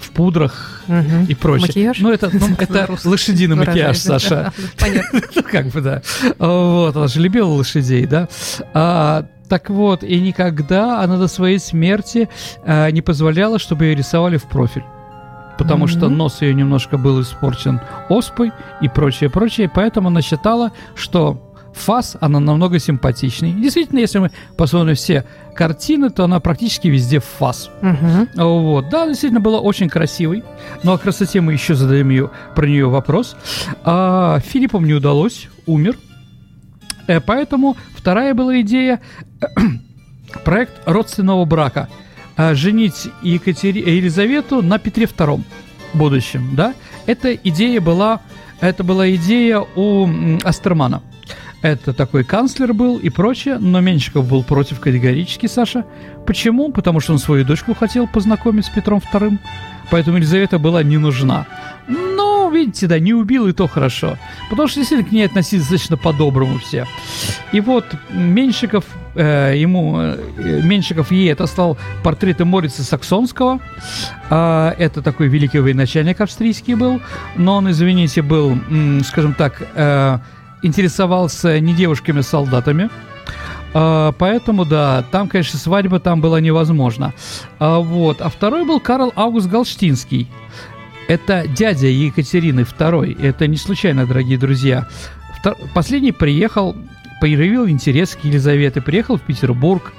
в 0.01 0.11
пудрах 0.13 0.83
угу. 0.89 1.27
и 1.29 1.35
прочее. 1.35 1.67
Макияж? 1.69 1.99
Ну, 2.01 2.11
это, 2.11 2.31
ну, 2.33 2.49
это 2.59 2.89
лошадиный 3.05 3.57
макияж, 3.57 3.99
Саша. 3.99 4.53
Понятно. 4.79 5.21
Как 5.51 5.67
бы, 5.67 5.81
да. 5.81 6.03
Вот, 6.39 6.97
она 6.97 7.09
же 7.09 7.21
любила 7.21 7.49
лошадей, 7.49 8.07
да. 8.07 8.29
А, 8.73 9.27
так 9.49 9.71
вот, 9.71 10.03
и 10.03 10.19
никогда 10.21 11.03
она 11.03 11.19
до 11.19 11.29
своей 11.29 11.59
смерти 11.59 12.29
а, 12.65 12.91
не 12.91 13.03
позволяла, 13.03 13.59
чтобы 13.59 13.85
ее 13.87 13.95
рисовали 13.95 14.37
в 14.39 14.45
профиль 14.45 14.85
потому 15.59 15.87
mm-hmm. 15.87 15.89
что 15.89 16.09
нос 16.11 16.43
ее 16.43 16.53
немножко 16.53 16.99
был 16.99 17.23
испорчен 17.23 17.81
оспой 18.11 18.53
и 18.83 18.89
прочее, 18.89 19.31
прочее. 19.31 19.71
Поэтому 19.75 20.09
она 20.09 20.21
считала, 20.21 20.73
что 20.95 21.46
фас, 21.77 22.17
она 22.21 22.41
намного 22.41 22.79
симпатичнее. 22.79 23.55
Действительно, 23.55 24.01
если 24.01 24.19
мы 24.19 24.31
посмотрим 24.57 24.95
все 24.95 25.25
картины, 25.55 26.11
то 26.11 26.25
она 26.25 26.41
практически 26.41 26.89
везде 26.89 27.21
в 27.21 27.25
фас. 27.25 27.71
Угу. 27.83 28.45
Вот. 28.45 28.89
Да, 28.89 29.07
действительно, 29.07 29.41
была 29.41 29.61
очень 29.61 29.89
красивой. 29.89 30.45
Но 30.83 30.93
о 30.95 30.99
красоте 30.99 31.41
мы 31.41 31.53
еще 31.53 31.75
задаем 31.75 32.11
ее, 32.11 32.31
про 32.55 32.67
нее 32.67 32.89
вопрос. 32.89 33.37
А, 33.85 34.41
Филиппом 34.41 34.85
не 34.85 34.95
удалось, 34.95 35.49
умер. 35.67 35.97
Э, 37.07 37.21
поэтому 37.21 37.77
вторая 37.95 38.35
была 38.35 38.61
идея 38.61 39.01
проект 40.45 40.73
родственного 40.87 41.45
брака. 41.45 41.89
А, 42.37 42.55
женить 42.55 43.09
Екатери... 43.23 43.81
Елизавету 43.81 44.63
на 44.63 44.79
Петре 44.79 45.07
II 45.07 45.43
будущем, 45.95 46.55
да? 46.55 46.75
Эта 47.07 47.35
идея 47.35 47.81
была, 47.81 48.21
это 48.61 48.85
была 48.85 49.11
идея 49.15 49.65
у 49.75 50.09
Астермана. 50.45 51.03
Это 51.63 51.93
такой 51.93 52.23
канцлер 52.23 52.75
был 52.75 52.99
и 52.99 53.09
прочее, 53.09 53.59
но 53.59 53.81
Меньшиков 53.81 54.29
был 54.29 54.45
против 54.45 54.79
категорически, 54.79 55.47
Саша. 55.47 55.85
Почему? 56.27 56.71
Потому 56.71 57.01
что 57.01 57.13
он 57.13 57.19
свою 57.19 57.45
дочку 57.45 57.75
хотел 57.75 58.07
познакомить 58.07 58.67
с 58.67 58.69
Петром 58.69 59.01
II, 59.13 59.39
поэтому 59.91 60.19
Елизавета 60.19 60.59
была 60.59 60.83
не 60.83 60.99
нужна. 60.99 61.47
Но, 61.89 62.51
видите, 62.51 62.87
да, 62.87 62.99
не 62.99 63.15
убил, 63.15 63.49
и 63.49 63.53
то 63.53 63.67
хорошо. 63.69 64.19
Потому 64.51 64.69
что 64.69 64.81
действительно 64.81 65.09
к 65.09 65.13
ней 65.13 65.25
относились 65.25 65.63
достаточно 65.63 65.97
по-доброму 65.97 66.59
все. 66.59 66.87
И 67.53 67.61
вот 67.61 67.87
Меньшиков, 68.11 68.85
э, 69.15 69.55
ему, 69.57 69.99
э, 69.99 70.61
Меньшиков 70.63 71.11
ей 71.11 71.33
отослал 71.33 71.79
портреты 72.03 72.45
Морица 72.45 72.85
Саксонского. 72.85 73.61
Э, 74.31 74.75
это 74.79 75.01
такой 75.01 75.29
великий 75.29 75.61
военачальник 75.61 76.21
австрийский 76.21 76.75
был. 76.75 77.01
Но 77.37 77.57
он, 77.57 77.71
извините, 77.71 78.23
был, 78.23 78.59
скажем 79.05 79.35
так, 79.35 79.63
э, 79.75 80.19
интересовался 80.63 81.61
не 81.61 81.75
девушками, 81.75 82.21
а 82.21 82.23
солдатами. 82.23 82.91
А, 83.75 84.13
поэтому, 84.13 84.65
да, 84.65 85.05
там, 85.11 85.29
конечно, 85.29 85.59
свадьба 85.59 86.01
там 86.01 86.21
была 86.21 86.41
невозможна. 86.41 87.13
А, 87.59 87.79
вот. 87.79 88.21
А 88.21 88.29
второй 88.29 88.65
был 88.65 88.81
Карл 88.81 89.13
Август 89.17 89.49
Галштинский. 89.49 90.29
Это 91.09 91.47
дядя 91.47 91.87
Екатерины 91.87 92.61
II. 92.61 93.23
Это 93.23 93.47
не 93.47 93.57
случайно, 93.57 94.07
дорогие 94.07 94.39
друзья. 94.39 94.89
Последний 95.75 96.13
приехал, 96.13 96.75
проявил 97.21 97.69
интерес 97.69 98.17
к 98.17 98.25
Елизавете, 98.25 98.81
приехал 98.81 99.17
в 99.17 99.23
Петербург. 99.23 99.93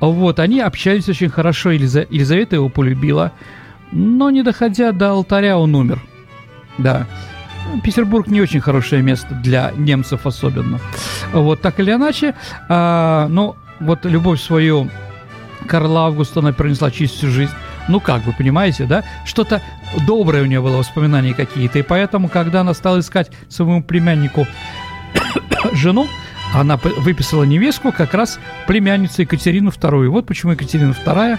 Вот, 0.00 0.38
они 0.38 0.60
общались 0.60 1.08
очень 1.08 1.30
хорошо, 1.30 1.70
Елиза... 1.70 2.06
Елизавета 2.10 2.56
его 2.56 2.68
полюбила. 2.68 3.32
Но 3.92 4.30
не 4.30 4.42
доходя 4.42 4.92
до 4.92 5.12
алтаря, 5.12 5.56
он 5.56 5.74
умер. 5.74 6.02
Да. 6.78 7.06
Петербург 7.82 8.26
не 8.26 8.40
очень 8.40 8.60
хорошее 8.60 9.02
место 9.02 9.34
для 9.34 9.72
немцев 9.76 10.26
особенно. 10.26 10.78
Вот 11.32 11.60
так 11.60 11.80
или 11.80 11.92
иначе, 11.92 12.34
а, 12.68 13.28
ну, 13.28 13.56
вот 13.80 14.04
любовь 14.04 14.40
свою 14.40 14.90
Карла 15.66 16.06
Августа 16.06 16.40
она 16.40 16.52
принесла 16.52 16.90
чистую 16.90 17.32
жизнь. 17.32 17.52
Ну, 17.88 18.00
как 18.00 18.24
вы 18.24 18.32
понимаете, 18.32 18.84
да? 18.84 19.04
Что-то 19.24 19.62
доброе 20.06 20.42
у 20.42 20.46
нее 20.46 20.60
было, 20.60 20.76
воспоминания 20.76 21.34
какие-то. 21.34 21.78
И 21.78 21.82
поэтому, 21.82 22.28
когда 22.28 22.60
она 22.60 22.74
стала 22.74 23.00
искать 23.00 23.30
своему 23.48 23.82
племяннику 23.82 24.46
жену, 25.72 26.06
она 26.54 26.76
выписала 26.76 27.44
невестку 27.44 27.92
как 27.92 28.14
раз 28.14 28.38
племянницу 28.66 29.22
Екатерину 29.22 29.70
II. 29.70 30.08
Вот 30.08 30.26
почему 30.26 30.52
Екатерина 30.52 30.92
II, 30.92 31.38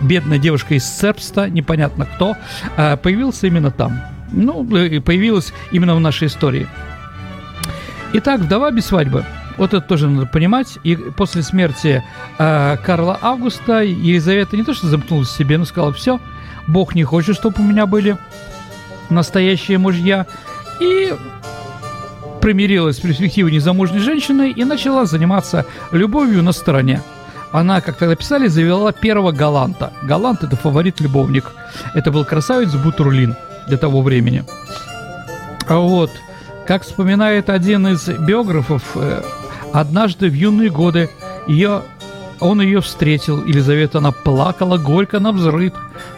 бедная 0.00 0.38
девушка 0.38 0.74
из 0.74 0.84
Сербста, 0.84 1.48
непонятно 1.50 2.06
кто, 2.06 2.36
а, 2.76 2.96
появился 2.96 3.46
именно 3.46 3.70
там 3.70 4.13
ну, 4.34 4.64
появилась 4.64 5.52
именно 5.70 5.94
в 5.94 6.00
нашей 6.00 6.28
истории. 6.28 6.66
Итак, 8.12 8.40
вдова 8.40 8.70
без 8.70 8.86
свадьбы. 8.86 9.24
Вот 9.56 9.72
это 9.72 9.86
тоже 9.86 10.08
надо 10.08 10.26
понимать. 10.26 10.78
И 10.82 10.96
после 10.96 11.42
смерти 11.42 12.02
э, 12.38 12.76
Карла 12.84 13.18
Августа 13.20 13.82
Елизавета 13.82 14.56
не 14.56 14.64
то 14.64 14.74
что 14.74 14.88
замкнулась 14.88 15.28
в 15.28 15.36
себе, 15.36 15.58
но 15.58 15.64
сказала, 15.64 15.92
все, 15.92 16.20
Бог 16.66 16.94
не 16.94 17.04
хочет, 17.04 17.36
чтобы 17.36 17.62
у 17.62 17.64
меня 17.64 17.86
были 17.86 18.16
настоящие 19.10 19.78
мужья. 19.78 20.26
И 20.80 21.14
примирилась 22.40 22.96
с 22.96 23.00
перспективой 23.00 23.52
незамужней 23.52 24.00
женщиной 24.00 24.50
и 24.50 24.64
начала 24.64 25.06
заниматься 25.06 25.64
любовью 25.92 26.42
на 26.42 26.52
стороне. 26.52 27.00
Она, 27.52 27.80
как 27.80 27.96
тогда 27.96 28.16
писали, 28.16 28.48
завела 28.48 28.92
первого 28.92 29.30
галанта. 29.30 29.92
Галант– 30.02 30.42
это 30.42 30.56
фаворит-любовник. 30.56 31.52
Это 31.94 32.10
был 32.10 32.24
красавец 32.24 32.74
Бутурлин– 32.74 33.36
для 33.68 33.76
того 33.76 34.02
времени. 34.02 34.44
А 35.66 35.78
вот, 35.78 36.10
как 36.66 36.82
вспоминает 36.82 37.48
один 37.50 37.86
из 37.88 38.08
биографов, 38.08 38.82
э, 38.96 39.22
однажды 39.72 40.28
в 40.28 40.34
юные 40.34 40.70
годы 40.70 41.10
ее, 41.46 41.82
он 42.40 42.60
ее 42.60 42.80
встретил, 42.80 43.44
Елизавета, 43.44 43.98
она 43.98 44.12
плакала 44.12 44.76
горько 44.76 45.20
на 45.20 45.32
взрыв 45.32 45.72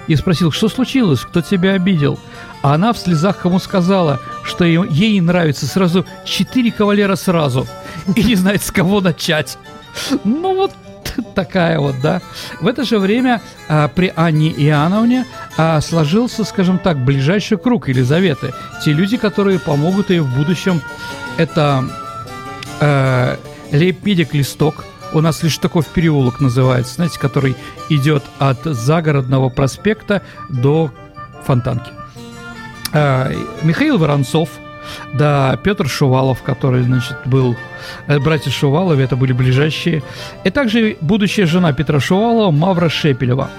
и 0.07 0.17
спросил, 0.17 0.51
что 0.51 0.69
случилось, 0.69 1.21
кто 1.21 1.41
тебя 1.41 1.73
обидел? 1.73 2.19
А 2.63 2.75
она 2.75 2.93
в 2.93 2.99
слезах 2.99 3.45
ему 3.45 3.59
сказала, 3.59 4.21
что 4.43 4.65
ей 4.65 5.21
нравится 5.21 5.67
сразу 5.67 6.05
четыре 6.25 6.73
кавалера 6.73 7.17
сразу 7.17 7.67
и 8.15 8.25
не 8.25 8.35
знает, 8.35 8.63
с 8.63 8.71
кого 8.71 9.01
начать. 9.01 9.59
Ну 10.25 10.55
вот 10.55 10.73
такая 11.35 11.79
вот, 11.79 11.97
да. 12.03 12.21
В 12.61 12.67
это 12.67 12.85
же 12.85 12.99
время 12.99 13.41
а, 13.69 13.89
при 13.89 14.13
Анне 14.15 14.51
Иоанновне 14.51 15.27
а, 15.57 15.81
сложился, 15.81 16.45
скажем 16.45 16.79
так, 16.79 16.99
ближайший 16.99 17.59
круг 17.59 17.89
Елизаветы. 17.89 18.53
Те 18.85 18.93
люди, 18.93 19.17
которые 19.17 19.59
помогут 19.59 20.11
ей 20.11 20.21
в 20.21 20.35
будущем, 20.35 20.81
это 21.37 21.85
а, 22.81 23.39
Лейпедик 23.73 24.35
Листок, 24.35 24.85
у 25.13 25.21
нас 25.21 25.43
лишь 25.43 25.59
такой 25.59 25.83
переулок 25.83 26.41
называется, 26.41 26.95
знаете, 26.95 27.19
который 27.19 27.57
идет 27.89 28.25
от 28.39 28.65
загородного 28.65 29.49
проспекта 29.49 30.23
до 30.49 30.91
Фонтанки. 31.45 31.91
А, 32.93 33.33
Михаил 33.63 33.99
Воронцов– 33.99 34.49
да, 35.15 35.57
Петр 35.63 35.89
Шувалов, 35.89 36.43
который, 36.43 36.83
значит, 36.83 37.17
был... 37.25 37.57
Э, 38.07 38.19
братья 38.19 38.51
Шуваловы, 38.51 39.03
это 39.03 39.17
были 39.17 39.33
ближайшие. 39.33 40.03
И 40.45 40.51
также 40.51 40.97
будущая 41.01 41.47
жена 41.47 41.73
Петра 41.73 42.01
Шувалова, 42.01 42.51
Мавра 42.51 42.89
Шепелева. 42.89 43.51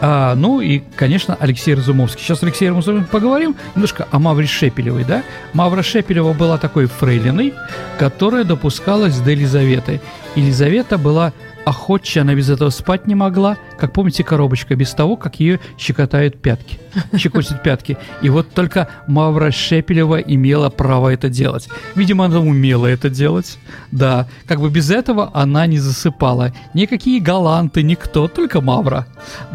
А, 0.00 0.34
ну 0.36 0.60
и, 0.60 0.80
конечно, 0.96 1.36
Алексей 1.40 1.74
Разумовский. 1.74 2.22
Сейчас 2.22 2.42
Алексей 2.42 2.68
Разумовский 2.68 3.04
поговорим 3.10 3.56
немножко 3.74 4.06
о 4.10 4.18
Мавре 4.18 4.46
Шепелевой, 4.46 5.04
да? 5.04 5.22
Мавра 5.54 5.82
Шепелева 5.82 6.32
была 6.32 6.58
такой 6.58 6.86
фрейлиной, 6.86 7.52
которая 7.98 8.44
допускалась 8.44 9.18
до 9.18 9.32
Елизаветы. 9.32 10.00
Елизавета 10.36 10.98
была 10.98 11.32
охотче, 11.68 12.20
она 12.20 12.34
без 12.34 12.50
этого 12.50 12.70
спать 12.70 13.06
не 13.06 13.14
могла. 13.14 13.56
Как 13.78 13.92
помните, 13.92 14.24
коробочка, 14.24 14.74
без 14.74 14.92
того, 14.92 15.16
как 15.16 15.40
ее 15.40 15.60
щекотают 15.78 16.40
пятки. 16.40 16.78
Щекотят 17.16 17.62
пятки. 17.62 17.96
И 18.22 18.28
вот 18.28 18.52
только 18.52 18.88
Мавра 19.06 19.50
Шепелева 19.50 20.16
имела 20.16 20.70
право 20.70 21.10
это 21.10 21.28
делать. 21.28 21.68
Видимо, 21.94 22.24
она 22.24 22.40
умела 22.40 22.86
это 22.86 23.10
делать. 23.10 23.58
Да, 23.92 24.28
как 24.46 24.60
бы 24.60 24.70
без 24.70 24.90
этого 24.90 25.30
она 25.34 25.66
не 25.66 25.78
засыпала. 25.78 26.52
Никакие 26.74 27.20
галанты, 27.20 27.82
никто, 27.82 28.28
только 28.28 28.60
Мавра. 28.60 29.06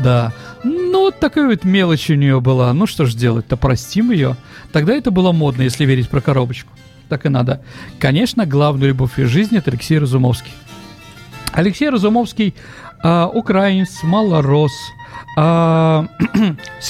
Да. 0.03 0.33
Ну, 0.63 1.01
вот 1.01 1.19
такая 1.19 1.47
вот 1.47 1.63
мелочь 1.63 2.09
у 2.09 2.15
нее 2.15 2.39
была. 2.39 2.73
Ну, 2.73 2.87
что 2.87 3.05
ж 3.05 3.15
делать-то, 3.15 3.57
простим 3.57 4.11
ее. 4.11 4.37
Тогда 4.71 4.93
это 4.93 5.11
было 5.11 5.31
модно, 5.31 5.63
если 5.63 5.85
верить 5.85 6.09
про 6.09 6.21
коробочку. 6.21 6.69
Так 7.09 7.25
и 7.25 7.29
надо. 7.29 7.61
Конечно, 7.99 8.45
главную 8.45 8.89
любовь 8.89 9.17
в 9.17 9.27
жизни– 9.27 9.57
это 9.59 9.71
Алексей 9.71 9.99
Разумовский. 9.99 10.51
Алексей 11.53 11.89
Разумовский 11.89 12.55
э, 13.03 13.25
украинец, 13.33 14.03
малорос, 14.03 14.71
э, 15.37 16.03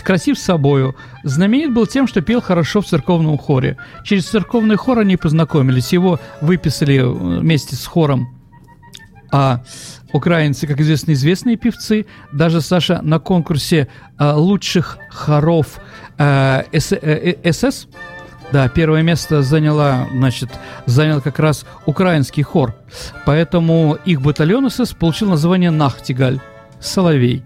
красив 0.04 0.40
собою, 0.40 0.96
знаменит 1.24 1.74
был 1.74 1.86
тем, 1.86 2.08
что 2.08 2.22
пел 2.22 2.42
хорошо 2.42 2.82
в 2.82 2.86
церковном 2.86 3.38
хоре. 3.38 3.78
Через 4.04 4.28
церковный 4.28 4.76
хор 4.76 5.00
они 5.00 5.18
познакомились, 5.18 5.94
его 5.94 6.20
выписали 6.42 7.00
вместе 7.00 7.76
с 7.76 7.86
хором 7.86 8.28
а 9.34 9.64
украинцы, 10.14 10.68
как 10.68 10.80
известно, 10.80 11.14
известные 11.14 11.58
певцы. 11.58 12.06
Даже, 12.32 12.62
Саша, 12.62 13.02
на 13.02 13.18
конкурсе 13.18 13.88
а, 14.18 14.36
лучших 14.36 15.00
хоров 15.10 15.80
а, 16.20 16.64
СС 16.72 16.94
э, 17.02 17.34
э, 17.44 17.52
да, 18.54 18.70
первое 18.70 19.02
место 19.02 19.42
заняла, 19.42 20.08
значит, 20.14 20.50
занял 20.86 21.22
как 21.22 21.40
раз 21.40 21.66
украинский 21.88 22.44
хор. 22.44 22.76
Поэтому 23.26 23.98
их 24.06 24.22
батальон 24.22 24.70
СС 24.70 24.94
получил 24.94 25.28
название 25.30 25.72
Нахтигаль– 25.72 26.40
Соловей. 26.80 27.42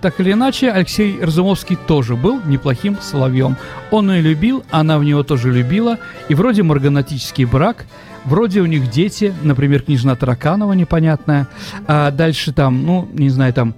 Так 0.00 0.20
или 0.20 0.32
иначе, 0.32 0.70
Алексей 0.70 1.18
Разумовский 1.20 1.76
тоже 1.76 2.16
был 2.16 2.40
неплохим 2.46 2.96
соловьем. 2.98 3.56
Он 3.90 4.10
ее 4.10 4.22
любил, 4.22 4.64
она 4.70 4.98
в 4.98 5.04
него 5.04 5.22
тоже 5.22 5.52
любила. 5.52 5.98
И 6.28 6.34
вроде 6.34 6.62
марганатический 6.62 7.44
брак, 7.44 7.84
вроде 8.24 8.62
у 8.62 8.66
них 8.66 8.90
дети, 8.90 9.34
например, 9.42 9.82
княжна 9.82 10.14
Тараканова 10.16 10.72
непонятная. 10.72 11.46
А 11.86 12.10
дальше 12.10 12.54
там, 12.54 12.86
ну, 12.86 13.06
не 13.12 13.28
знаю, 13.28 13.52
там 13.52 13.74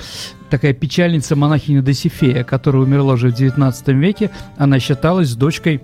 такая 0.50 0.73
печальница 0.73 1.35
монахиня 1.35 1.83
Досифея, 1.83 2.45
которая 2.45 2.83
умерла 2.83 3.15
уже 3.15 3.31
в 3.31 3.35
19 3.35 3.89
веке. 3.89 4.31
Она 4.57 4.79
считалась 4.79 5.35
дочкой 5.35 5.81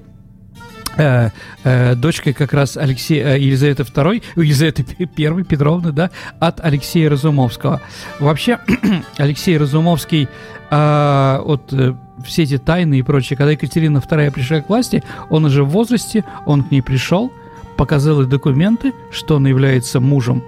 э, 0.97 1.31
э, 1.65 1.95
дочкой 1.95 2.33
как 2.33 2.53
раз 2.53 2.77
Алексея 2.77 3.35
э, 3.35 3.41
Елизаветы 3.41 3.83
II, 3.83 4.23
Елизаветы 4.37 4.85
I 4.99 5.45
Петровны, 5.45 5.93
да, 5.93 6.11
от 6.41 6.61
Алексея 6.65 7.11
Разумовского. 7.11 7.81
Вообще, 8.21 8.59
Алексей 9.17 9.57
Разумовский 9.59 10.29
э, 10.71 11.41
от 11.45 11.73
э, 11.73 11.95
все 12.25 12.43
эти 12.43 12.59
тайны 12.59 12.99
и 12.99 13.03
прочее, 13.03 13.37
когда 13.37 13.53
Екатерина 13.53 13.99
II 13.99 14.31
пришла 14.31 14.61
к 14.61 14.69
власти, 14.69 15.03
он 15.31 15.45
уже 15.45 15.65
в 15.65 15.69
возрасте, 15.69 16.25
он 16.47 16.63
к 16.63 16.71
ней 16.71 16.83
пришел, 16.83 17.33
показал 17.77 18.23
ей 18.23 18.29
документы, 18.29 18.93
что 19.11 19.37
он 19.37 19.47
является 19.47 20.01
мужем 20.01 20.43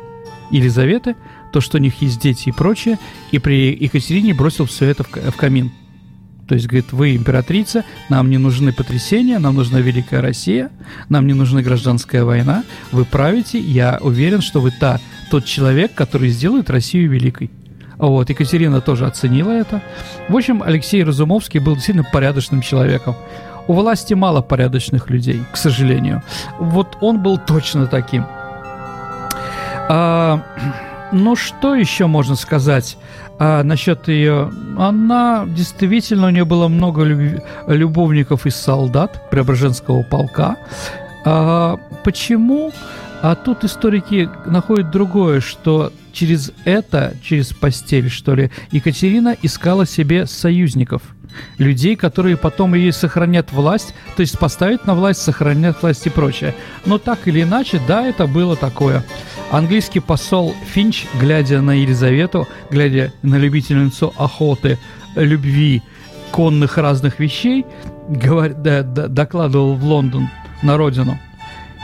Елизаветы, 0.51 1.17
то, 1.53 1.61
что 1.61 1.79
у 1.79 1.81
них 1.81 2.01
есть 2.03 2.21
дети 2.21 2.49
и 2.49 2.53
прочее, 2.53 2.99
и 3.31 3.39
при 3.39 3.75
Екатерине 3.75 4.35
бросил 4.35 4.67
все 4.67 4.87
это 4.87 5.05
в, 5.05 5.11
в 5.11 5.37
камин. 5.37 5.73
То 6.49 6.55
есть, 6.55 6.67
говорит, 6.67 6.93
вы 6.93 7.15
императрица, 7.15 7.85
нам 8.09 8.31
не 8.31 8.39
нужны 8.39 8.73
потрясения, 8.73 9.39
нам 9.39 9.55
нужна 9.55 9.81
Великая 9.81 10.23
Россия, 10.23 10.71
нам 11.11 11.27
не 11.27 11.35
нужна 11.35 11.61
гражданская 11.61 12.25
война, 12.25 12.65
вы 12.91 13.05
правите, 13.05 13.59
я 13.59 13.99
уверен, 14.01 14.41
что 14.41 14.61
вы 14.61 14.71
та, 14.71 14.99
тот 15.31 15.45
человек, 15.45 15.93
который 15.95 16.31
сделает 16.31 16.71
Россию 16.71 17.11
великой. 17.11 17.51
Вот, 17.99 18.31
Екатерина 18.31 18.81
тоже 18.81 19.07
оценила 19.07 19.51
это. 19.51 19.83
В 20.29 20.37
общем, 20.37 20.63
Алексей 20.63 21.05
Разумовский 21.05 21.61
был 21.61 21.75
действительно 21.75 22.09
порядочным 22.11 22.63
человеком. 22.63 23.15
У 23.67 23.75
власти 23.75 24.15
мало 24.15 24.41
порядочных 24.41 25.11
людей, 25.11 25.43
к 25.53 25.57
сожалению. 25.59 26.23
Вот 26.59 26.97
он 27.03 27.23
был 27.23 27.37
точно 27.37 27.87
таким. 27.87 28.25
А, 29.91 30.43
ну, 31.13 31.37
что 31.37 31.75
еще 31.75 32.07
можно 32.07 32.35
сказать? 32.35 32.97
А 33.39 33.63
насчет 33.63 34.09
ее, 34.09 34.51
она 34.77 35.47
действительно, 35.47 36.27
у 36.27 36.31
нее 36.31 36.45
было 36.45 36.69
много 36.69 37.03
люб... 37.03 37.43
любовников 37.67 38.47
из 38.47 38.57
солдат 38.57 39.31
Преображенского 39.31 40.03
полка. 40.03 40.57
А, 41.25 41.79
почему? 42.05 42.73
А 43.23 43.35
тут 43.35 43.65
историки 43.65 44.29
находят 44.47 44.91
другое, 44.91 45.41
что 45.41 45.93
через 46.13 46.53
это, 46.65 47.15
через 47.23 47.53
постель, 47.53 48.11
что 48.11 48.35
ли, 48.35 48.51
Екатерина 48.71 49.37
искала 49.43 49.87
себе 49.87 50.27
союзников– 50.27 51.03
людей, 51.59 51.97
которые 51.97 52.37
потом 52.37 52.75
ей 52.75 52.93
сохранят 52.93 53.53
власть, 53.53 53.95
то 54.17 54.21
есть 54.21 54.39
поставят 54.39 54.87
на 54.87 54.95
власть, 54.95 55.23
сохранят 55.23 55.83
власть 55.83 56.07
и 56.07 56.11
прочее. 56.11 56.55
Но 56.87 56.99
так 56.99 57.27
или 57.29 57.43
иначе, 57.43 57.81
да, 57.87 58.07
это 58.07 58.27
было 58.27 58.57
такое. 58.57 59.05
Английский 59.51 60.01
посол 60.01 60.55
Финч, 60.73 61.07
глядя 61.21 61.61
на 61.61 61.73
Елизавету, 61.73 62.47
глядя 62.71 63.13
на 63.23 63.37
любительницу 63.37 64.13
охоты, 64.17 64.79
любви, 65.17 65.83
конных 66.31 66.79
разных 66.79 67.19
вещей, 67.19 67.65
говор... 68.09 68.55
да, 68.55 68.83
да, 68.83 69.09
докладывал 69.09 69.75
в 69.75 69.85
Лондон 69.85 70.29
на 70.63 70.77
родину. 70.77 71.19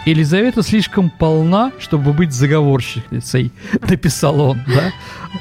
Елизавета 0.05 0.63
слишком 0.63 1.09
полна, 1.09 1.73
чтобы 1.79 2.13
быть 2.13 2.33
заговорщицей, 2.33 3.53
написал 3.89 4.41
он, 4.41 4.61
да? 4.67 4.93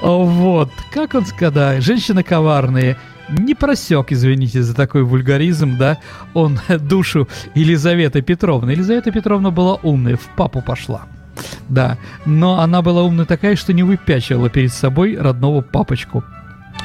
Вот, 0.02 0.72
как 0.92 1.16
он 1.16 1.26
сказал, 1.26 1.82
женщины 1.82 2.24
коварные, 2.24 2.98
не 3.40 3.56
просек, 3.56 4.12
извините 4.12 4.64
за 4.64 4.76
такой 4.76 5.04
вульгаризм, 5.04 5.78
да, 5.78 5.98
он 6.34 6.60
душу 6.80 7.28
Елизаветы 7.56 8.22
Петровны. 8.22 8.72
Елизавета 8.72 9.12
Петровна 9.12 9.52
была 9.52 9.76
умная, 9.76 10.16
в 10.16 10.28
папу 10.36 10.62
пошла. 10.62 11.04
Да, 11.70 11.98
но 12.26 12.60
она 12.60 12.82
была 12.82 13.04
умная 13.04 13.26
такая, 13.26 13.56
что 13.56 13.74
не 13.74 13.84
выпячивала 13.84 14.50
перед 14.50 14.72
собой 14.72 15.18
родного 15.18 15.62
папочку. 15.62 16.24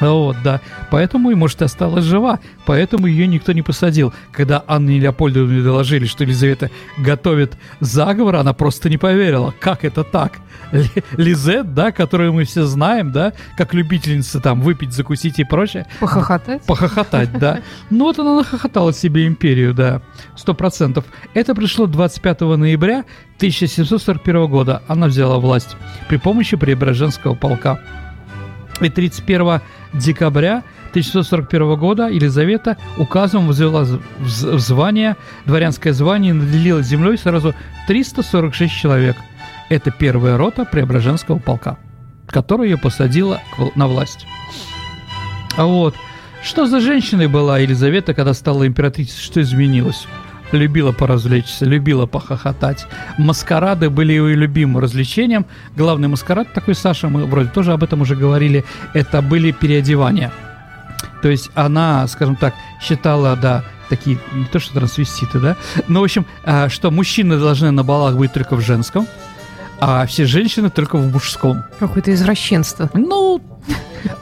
Вот, 0.01 0.37
да. 0.43 0.61
Поэтому 0.91 1.31
и, 1.31 1.35
может, 1.35 1.61
осталась 1.61 2.05
жива. 2.05 2.39
Поэтому 2.65 3.07
ее 3.07 3.27
никто 3.27 3.51
не 3.51 3.61
посадил. 3.61 4.13
Когда 4.31 4.63
Анне 4.67 4.99
Леопольдовне 4.99 5.61
доложили, 5.61 6.05
что 6.05 6.23
Елизавета 6.23 6.71
готовит 6.97 7.57
заговор, 7.79 8.37
она 8.37 8.53
просто 8.53 8.89
не 8.89 8.97
поверила. 8.97 9.53
Как 9.59 9.83
это 9.83 10.03
так? 10.03 10.39
Лизет, 11.17 11.73
да, 11.73 11.91
которую 11.91 12.33
мы 12.33 12.43
все 12.43 12.65
знаем, 12.65 13.11
да, 13.11 13.33
как 13.57 13.73
любительница 13.73 14.39
там 14.39 14.61
выпить, 14.61 14.93
закусить 14.93 15.39
и 15.39 15.43
прочее. 15.43 15.87
Похохотать? 15.99 16.63
Похохотать, 16.63 17.37
да. 17.37 17.61
Ну 17.89 18.05
вот 18.05 18.19
она 18.19 18.35
нахохотала 18.35 18.93
себе 18.93 19.25
империю, 19.27 19.73
да, 19.73 20.01
сто 20.35 20.53
процентов. 20.53 21.05
Это 21.33 21.55
пришло 21.55 21.87
25 21.87 22.41
ноября 22.41 23.05
1741 23.37 24.47
года. 24.47 24.83
Она 24.87 25.07
взяла 25.07 25.39
власть 25.39 25.75
при 26.07 26.17
помощи 26.17 26.55
Преображенского 26.55 27.35
полка. 27.35 27.79
И 28.81 28.89
31 28.89 29.61
декабря 29.93 30.63
1641 30.89 31.75
года 31.75 32.07
Елизавета 32.07 32.77
указом 32.97 33.47
возвела 33.47 33.83
в 33.83 34.59
звание, 34.59 35.17
дворянское 35.45 35.93
звание, 35.93 36.33
наделила 36.33 36.81
землей 36.81 37.17
сразу 37.17 37.53
346 37.87 38.73
человек. 38.73 39.17
Это 39.69 39.91
первая 39.91 40.37
рота 40.37 40.65
Преображенского 40.65 41.39
полка, 41.39 41.77
которая 42.27 42.69
ее 42.69 42.77
посадила 42.77 43.41
на 43.75 43.87
власть. 43.87 44.25
А 45.57 45.65
вот, 45.65 45.95
что 46.41 46.65
за 46.65 46.79
женщиной 46.79 47.27
была 47.27 47.59
Елизавета, 47.59 48.13
когда 48.13 48.33
стала 48.33 48.65
императрицей, 48.65 49.21
что 49.21 49.41
изменилось? 49.41 50.07
Любила 50.51 50.91
поразвлечься, 50.91 51.65
любила 51.65 52.05
похохотать. 52.05 52.87
Маскарады 53.17 53.89
были 53.89 54.13
ее 54.13 54.35
любимым 54.35 54.79
развлечением. 54.79 55.45
Главный 55.75 56.07
маскарад 56.07 56.51
такой, 56.53 56.75
Саша, 56.75 57.09
мы 57.09 57.25
вроде 57.25 57.49
тоже 57.49 57.73
об 57.73 57.83
этом 57.83 58.01
уже 58.01 58.15
говорили, 58.15 58.65
это 58.93 59.21
были 59.21 59.51
переодевания. 59.51 60.31
То 61.21 61.29
есть 61.29 61.49
она, 61.55 62.07
скажем 62.07 62.35
так, 62.35 62.53
считала, 62.81 63.35
да, 63.35 63.63
такие, 63.89 64.17
не 64.33 64.45
то 64.45 64.59
что 64.59 64.73
трансвеститы, 64.73 65.39
да, 65.39 65.57
но, 65.87 66.01
в 66.01 66.03
общем, 66.03 66.25
а, 66.45 66.69
что 66.69 66.91
мужчины 66.91 67.37
должны 67.37 67.71
на 67.71 67.83
балах 67.83 68.15
быть 68.15 68.31
только 68.31 68.55
в 68.55 68.61
женском, 68.61 69.07
а 69.79 70.05
все 70.05 70.25
женщины 70.25 70.69
только 70.69 70.97
в 70.97 71.11
мужском. 71.11 71.63
Какое-то 71.79 72.13
извращенство. 72.13 72.89
Ну, 72.93 73.41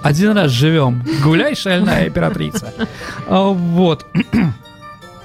один 0.04 0.32
раз 0.32 0.52
живем. 0.52 1.04
Гуляй, 1.24 1.56
шальная 1.56 2.08
императрица. 2.08 2.74
А, 3.28 3.44
вот. 3.44 4.06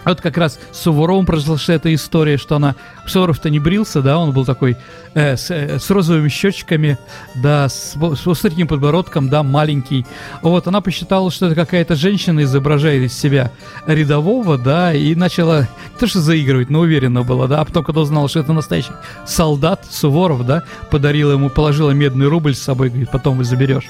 Вот 0.05 0.21
как 0.21 0.37
раз 0.37 0.59
с 0.73 0.81
Суворовым 0.81 1.27
произошла 1.27 1.75
эта 1.75 1.95
история, 1.95 2.37
что 2.37 2.57
она... 2.57 2.75
Суворов-то 3.07 3.51
не 3.51 3.59
брился, 3.59 4.03
да, 4.03 4.19
он 4.19 4.33
был 4.33 4.45
такой 4.45 4.77
э, 5.15 5.37
с, 5.37 5.51
э, 5.51 5.79
с 5.79 5.91
розовыми 5.91 6.29
щечками, 6.29 6.99
да, 7.35 7.69
с, 7.69 7.97
с 7.97 8.67
подбородком, 8.69 9.29
да, 9.29 9.43
маленький. 9.43 10.07
Вот, 10.41 10.67
она 10.69 10.81
посчитала, 10.81 11.31
что 11.31 11.47
это 11.47 11.55
какая-то 11.55 11.95
женщина 11.95 12.43
изображает 12.43 13.05
из 13.05 13.19
себя 13.19 13.51
рядового, 13.87 14.59
да, 14.59 14.93
и 14.93 15.15
начала 15.15 15.69
что 16.05 16.21
заигрывать, 16.21 16.69
но 16.69 16.81
уверенно 16.81 17.23
было, 17.23 17.47
да, 17.47 17.61
а 17.61 17.65
потом, 17.65 17.85
когда 17.85 18.01
узнала, 18.01 18.29
что 18.29 18.41
это 18.41 18.53
настоящий 18.53 18.93
солдат 19.25 19.87
Суворов, 19.89 20.45
да, 20.45 20.65
подарила 20.91 21.33
ему, 21.33 21.49
положила 21.49 21.91
медный 21.91 22.27
рубль 22.27 22.55
с 22.55 22.63
собой, 22.63 22.89
говорит, 22.89 23.11
потом 23.11 23.39
вы 23.39 23.45
заберешь. 23.45 23.87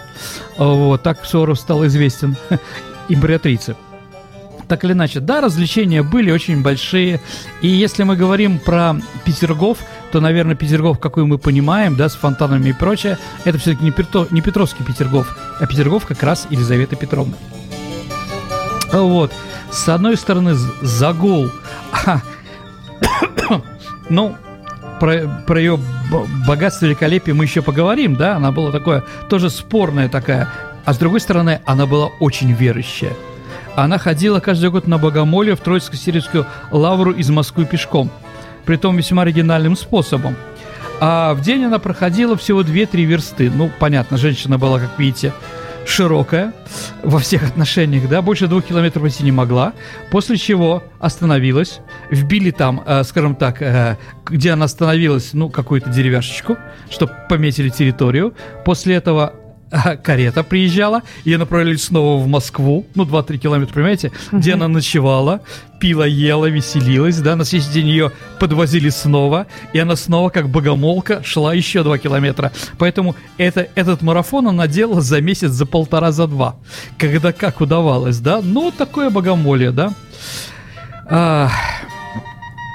Вот, 0.59 1.03
так 1.03 1.25
Суворов 1.25 1.59
стал 1.59 1.87
известен 1.87 2.37
императрице 3.09 3.77
так 4.73 4.85
или 4.85 4.93
иначе, 4.95 5.21
да, 5.21 5.43
развлечения 5.43 6.03
были 6.03 6.31
очень 6.31 6.63
большие. 6.63 7.21
И 7.61 7.69
если 7.69 8.05
мы 8.05 8.17
говорим 8.17 8.59
про 8.59 8.97
Петергоф, 9.27 9.81
то, 10.11 10.19
наверное, 10.23 10.55
Петергоф, 10.55 10.99
какой 10.99 11.27
мы 11.27 11.37
понимаем, 11.37 11.95
да, 11.95 12.09
с 12.09 12.15
фонтанами 12.15 12.71
и 12.71 12.73
прочее, 12.73 13.19
это 13.45 13.59
все-таки 13.59 13.85
не, 13.85 13.91
Петро, 13.91 14.27
не 14.31 14.41
Петровский 14.41 14.83
Петергоф, 14.83 15.37
а 15.61 15.67
Петергоф 15.67 16.07
как 16.07 16.23
раз 16.23 16.47
Елизавета 16.49 16.97
Петровна. 16.97 17.35
Вот. 18.95 19.31
С 19.71 19.87
одной 19.91 20.17
стороны, 20.17 20.55
загул. 20.81 21.51
ну, 24.09 24.39
про, 25.01 25.43
про 25.47 25.61
ее 25.61 25.79
богатство, 26.47 26.87
великолепие 26.87 27.35
мы 27.35 27.45
еще 27.45 27.61
поговорим, 27.61 28.17
да, 28.17 28.37
она 28.37 28.53
была 28.53 28.73
такое, 28.73 29.05
тоже 29.29 29.51
спорная 29.51 30.09
такая. 30.09 30.49
А 30.87 30.95
с 30.95 30.97
другой 30.97 31.21
стороны, 31.21 31.61
она 31.67 31.85
была 31.85 32.07
очень 32.21 32.53
верующая. 32.53 33.13
Она 33.75 33.99
ходила 33.99 34.41
каждый 34.41 34.71
год 34.71 34.87
на 34.87 34.99
богомолье 34.99 35.57
в 35.57 35.61
Троицко-Сирийскую 35.61 36.47
лавру 36.71 37.13
из 37.13 37.31
Москвы 37.31 37.65
пешком, 37.65 38.11
притом 38.67 38.97
весьма 38.97 39.23
оригинальным 39.23 39.77
способом. 39.77 40.37
А 41.01 41.35
в 41.35 41.41
день 41.41 41.65
она 41.65 41.79
проходила 41.79 42.37
всего 42.37 42.63
2-3 42.63 43.05
версты. 43.05 43.51
Ну, 43.51 43.71
понятно, 43.79 44.19
женщина 44.19 44.59
была, 44.59 44.79
как 44.79 44.99
видите, 44.99 45.33
широкая 45.87 46.53
во 47.03 47.19
всех 47.19 47.43
отношениях, 47.45 48.09
да, 48.09 48.23
больше 48.23 48.47
двух 48.47 48.65
километров 48.65 49.05
идти 49.07 49.25
не 49.25 49.33
могла, 49.33 49.73
после 50.11 50.37
чего 50.37 50.83
остановилась, 51.01 51.81
вбили 52.11 52.51
там, 52.51 52.83
э, 52.87 53.03
скажем 53.05 53.35
так, 53.35 53.61
э, 53.63 53.97
где 54.25 54.53
она 54.53 54.67
остановилась, 54.67 55.31
ну, 55.33 55.49
какую-то 55.49 55.91
деревяшечку, 55.91 56.57
чтобы 56.91 57.13
пометили 57.29 57.69
территорию, 57.69 58.35
после 58.65 58.95
этого 58.95 59.35
карета 60.03 60.43
приезжала, 60.43 61.03
ее 61.25 61.39
направили 61.39 61.77
снова 61.77 62.23
в 62.23 62.27
Москву, 62.27 62.87
ну, 62.95 63.05
2-3 63.05 63.39
километра, 63.39 63.75
понимаете, 63.75 64.09
uh-huh. 64.09 64.39
где 64.39 64.55
она 64.55 64.69
ночевала, 64.69 65.41
пила, 65.81 66.07
ела, 66.07 66.47
веселилась, 66.47 67.19
да, 67.19 67.37
на 67.37 67.45
следующий 67.45 67.73
день 67.73 67.89
ее 67.89 68.13
подвозили 68.39 68.91
снова, 68.91 69.47
и 69.73 69.79
она 69.79 69.97
снова, 69.97 70.29
как 70.29 70.49
богомолка, 70.49 71.23
шла 71.25 71.55
еще 71.55 71.83
2 71.83 71.99
километра. 71.99 72.53
Поэтому 72.79 73.17
это, 73.39 73.69
этот 73.75 74.03
марафон 74.03 74.49
она 74.49 74.67
делала 74.67 75.01
за 75.01 75.21
месяц, 75.21 75.51
за 75.51 75.67
полтора, 75.67 76.13
за 76.13 76.27
два. 76.27 76.57
Когда 76.99 77.33
как 77.33 77.61
удавалось, 77.61 78.19
да, 78.19 78.41
ну, 78.43 78.71
такое 78.71 79.11
богомолье, 79.11 79.71
да. 79.71 79.93
А, 81.07 81.51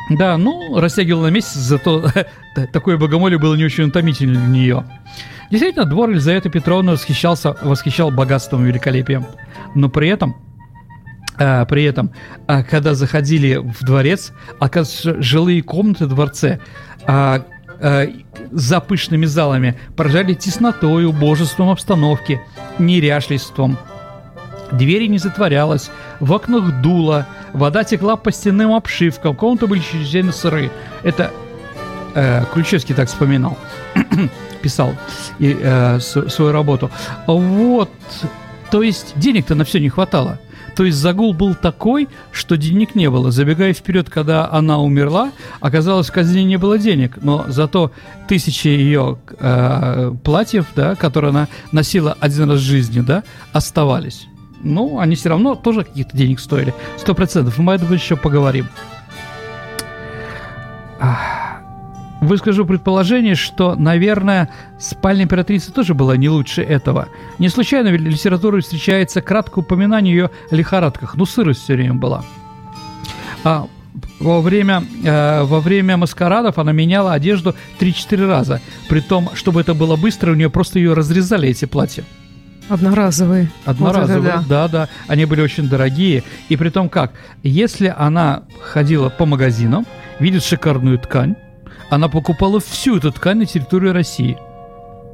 да, 0.09 0.37
ну, 0.37 0.79
растягивала 0.79 1.23
на 1.23 1.31
месяц, 1.31 1.55
зато 1.55 2.09
такое 2.73 2.97
богомолье 2.97 3.37
было 3.37 3.55
не 3.55 3.65
очень 3.65 3.85
утомительно 3.85 4.39
для 4.39 4.47
нее. 4.47 4.85
Действительно, 5.49 5.85
двор 5.85 6.09
Елизаветы 6.09 6.49
Петровны 6.49 6.93
восхищался, 6.93 7.55
восхищал 7.61 8.11
богатством 8.11 8.63
и 8.63 8.67
великолепием. 8.67 9.25
Но 9.75 9.89
при 9.89 10.09
этом 10.09 10.35
а, 11.39 11.65
при 11.65 11.83
этом, 11.83 12.11
а, 12.47 12.63
когда 12.63 12.95
заходили 12.95 13.57
в 13.57 13.83
дворец, 13.83 14.33
оказывается, 14.59 15.21
жилые 15.21 15.61
комнаты 15.61 16.07
дворце 16.07 16.59
а, 17.05 17.43
а, 17.79 18.07
за 18.51 18.79
пышными 18.79 19.25
залами 19.25 19.79
поражали 19.95 20.33
теснотой, 20.33 21.05
убожеством 21.05 21.69
обстановки, 21.69 22.41
неряшливством. 22.79 23.77
Двери 24.71 25.07
не 25.07 25.17
затворялась, 25.17 25.91
в 26.19 26.31
окнах 26.31 26.81
дуло, 26.81 27.27
вода 27.57 27.83
текла 27.83 28.15
по 28.15 28.31
стенным 28.31 28.73
обшивкам, 28.73 29.35
комнаты 29.35 29.67
были 29.67 29.79
чрезвычайно 29.79 30.31
сырые. 30.31 30.71
Это 31.03 31.31
э, 32.15 32.43
Ключевский 32.53 32.95
так 32.95 33.07
вспоминал 33.07 33.57
писал 34.61 34.93
и, 35.39 35.57
э, 35.59 35.99
свою 35.99 36.51
работу. 36.51 36.89
Вот, 37.25 37.89
то 38.71 38.81
есть 38.81 39.13
денег-то 39.15 39.55
на 39.55 39.63
все 39.65 39.79
не 39.79 39.89
хватало. 39.89 40.39
То 40.75 40.83
есть 40.83 40.99
загул 40.99 41.33
был 41.33 41.55
такой, 41.55 42.07
что 42.31 42.55
денег 42.55 42.93
не 42.93 43.09
было. 43.09 43.31
Забегая 43.31 43.73
вперед, 43.73 44.11
когда 44.11 44.47
она 44.47 44.77
умерла, 44.77 45.31
оказалось, 45.59 46.07
в 46.07 46.13
казне 46.13 46.43
не 46.43 46.57
было 46.57 46.77
денег. 46.77 47.17
Но 47.19 47.45
зато 47.47 47.91
тысячи 48.27 48.67
ее 48.67 49.17
э, 49.39 50.13
платьев, 50.23 50.67
да, 50.75 50.93
которые 50.93 51.29
она 51.29 51.47
носила 51.71 52.15
один 52.19 52.51
раз 52.51 52.59
в 52.59 52.63
жизни, 52.63 52.99
да, 52.99 53.23
оставались. 53.53 54.27
Ну, 54.61 54.99
они 54.99 55.15
все 55.15 55.29
равно 55.29 55.55
тоже 55.55 55.83
каких-то 55.83 56.15
денег 56.15 56.39
стоили. 56.39 56.73
Сто 56.97 57.13
процентов. 57.13 57.57
Мы 57.57 57.73
об 57.73 57.83
этом 57.83 57.93
еще 57.93 58.15
поговорим. 58.15 58.67
Выскажу 62.21 62.65
предположение, 62.65 63.35
что, 63.35 63.75
наверное, 63.75 64.49
спальня 64.79 65.23
императрицы 65.23 65.71
тоже 65.71 65.93
была 65.93 66.17
не 66.17 66.29
лучше 66.29 66.63
этого. 66.63 67.09
Не 67.37 67.49
случайно 67.49 67.91
в 67.91 67.93
литературе 67.93 68.61
встречается 68.61 69.21
краткое 69.21 69.61
упоминание 69.61 70.15
ее 70.15 70.29
лихорадках. 70.49 71.15
Ну, 71.15 71.25
сырость 71.25 71.61
все 71.63 71.75
время 71.75 71.93
была. 71.93 72.23
А 73.43 73.67
во 74.19 74.41
время, 74.41 74.83
э, 75.03 75.43
во 75.43 75.59
время 75.59 75.97
маскарадов 75.97 76.57
она 76.57 76.71
меняла 76.71 77.13
одежду 77.13 77.55
3-4 77.79 78.27
раза. 78.27 78.61
При 78.89 78.99
том, 78.99 79.29
чтобы 79.35 79.61
это 79.61 79.75
было 79.75 79.95
быстро, 79.95 80.31
у 80.31 80.35
нее 80.35 80.49
просто 80.49 80.79
ее 80.79 80.93
разрезали, 80.93 81.49
эти 81.49 81.65
платья. 81.65 82.03
Одноразовые. 82.69 83.49
Одноразовые, 83.65 84.19
вот 84.19 84.27
это, 84.27 84.49
да. 84.49 84.67
да, 84.67 84.67
да. 84.67 84.89
Они 85.07 85.25
были 85.25 85.41
очень 85.41 85.69
дорогие. 85.69 86.23
И 86.49 86.57
при 86.57 86.69
том 86.69 86.89
как, 86.89 87.13
если 87.43 87.93
она 87.95 88.43
ходила 88.61 89.09
по 89.09 89.25
магазинам, 89.25 89.85
видит 90.19 90.43
шикарную 90.43 90.99
ткань, 90.99 91.35
она 91.89 92.09
покупала 92.09 92.59
всю 92.59 92.97
эту 92.97 93.11
ткань 93.11 93.39
на 93.39 93.45
территории 93.45 93.89
России. 93.89 94.37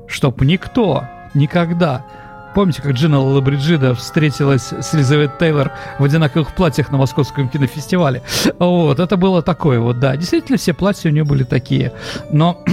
Чтоб 0.08 0.42
никто 0.42 1.04
никогда 1.34 2.06
Помните, 2.54 2.84
как 2.84 2.92
Джина 2.92 3.20
Лабриджида 3.20 3.96
встретилась 3.96 4.72
с 4.72 4.94
Елизавет 4.94 5.40
Тейлор 5.40 5.72
в 5.98 6.04
одинаковых 6.04 6.54
платьях 6.54 6.92
на 6.92 7.00
Московском 7.00 7.50
кинофестивале? 7.50 8.22
Вот, 8.60 9.00
это 9.00 9.18
было 9.18 9.42
такое 9.42 9.80
вот, 9.80 10.00
да. 10.00 10.16
Действительно, 10.16 10.58
все 10.58 10.74
платья 10.74 11.10
у 11.10 11.14
нее 11.14 11.24
были 11.24 11.44
такие. 11.44 11.94
Но 12.32 12.64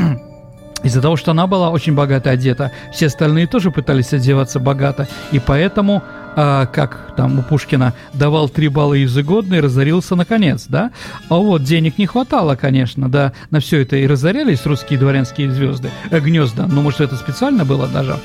из-за 0.83 1.03
того, 1.03 1.17
что 1.17 1.33
она 1.33 1.47
была 1.47 1.71
очень 1.71 1.95
богато 1.95 2.31
одета, 2.31 2.73
все 2.93 3.07
остальные 3.07 3.47
тоже 3.47 3.71
пытались 3.71 4.13
одеваться 4.13 4.59
богато, 4.59 5.09
и 5.33 5.39
поэтому, 5.39 6.03
а, 6.37 6.67
как 6.67 7.15
там 7.17 7.39
у 7.39 7.43
Пушкина, 7.43 7.95
давал 8.15 8.49
три 8.49 8.69
балла 8.69 8.95
ежегодно 8.95 9.57
и 9.57 9.61
разорился 9.61 10.17
наконец, 10.17 10.67
да? 10.69 10.91
А 11.29 11.37
вот 11.37 11.63
денег 11.63 11.99
не 11.99 12.07
хватало, 12.07 12.57
конечно, 12.57 13.11
да, 13.11 13.33
на 13.51 13.61
все 13.61 13.83
это 13.83 13.97
и 13.97 14.07
разорялись 14.07 14.65
русские 14.67 14.99
дворянские 14.99 15.51
звезды, 15.51 15.91
э, 16.11 16.21
гнезда, 16.21 16.67
ну, 16.67 16.83
может, 16.83 17.01
это 17.01 17.17
специально 17.17 17.65
было 17.65 17.87
даже. 17.87 18.17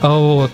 А 0.00 0.16
вот, 0.16 0.50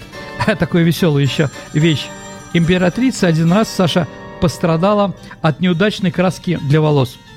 такую 0.59 0.85
веселую 0.85 1.23
еще 1.23 1.51
вещь. 1.73 2.07
Императрица 2.53 3.29
один 3.29 3.53
раз, 3.53 3.69
Саша, 3.69 4.09
пострадала 4.41 5.15
от 5.41 5.61
неудачной 5.61 6.11
краски 6.11 6.59
для 6.63 6.81
волос– 6.81 7.17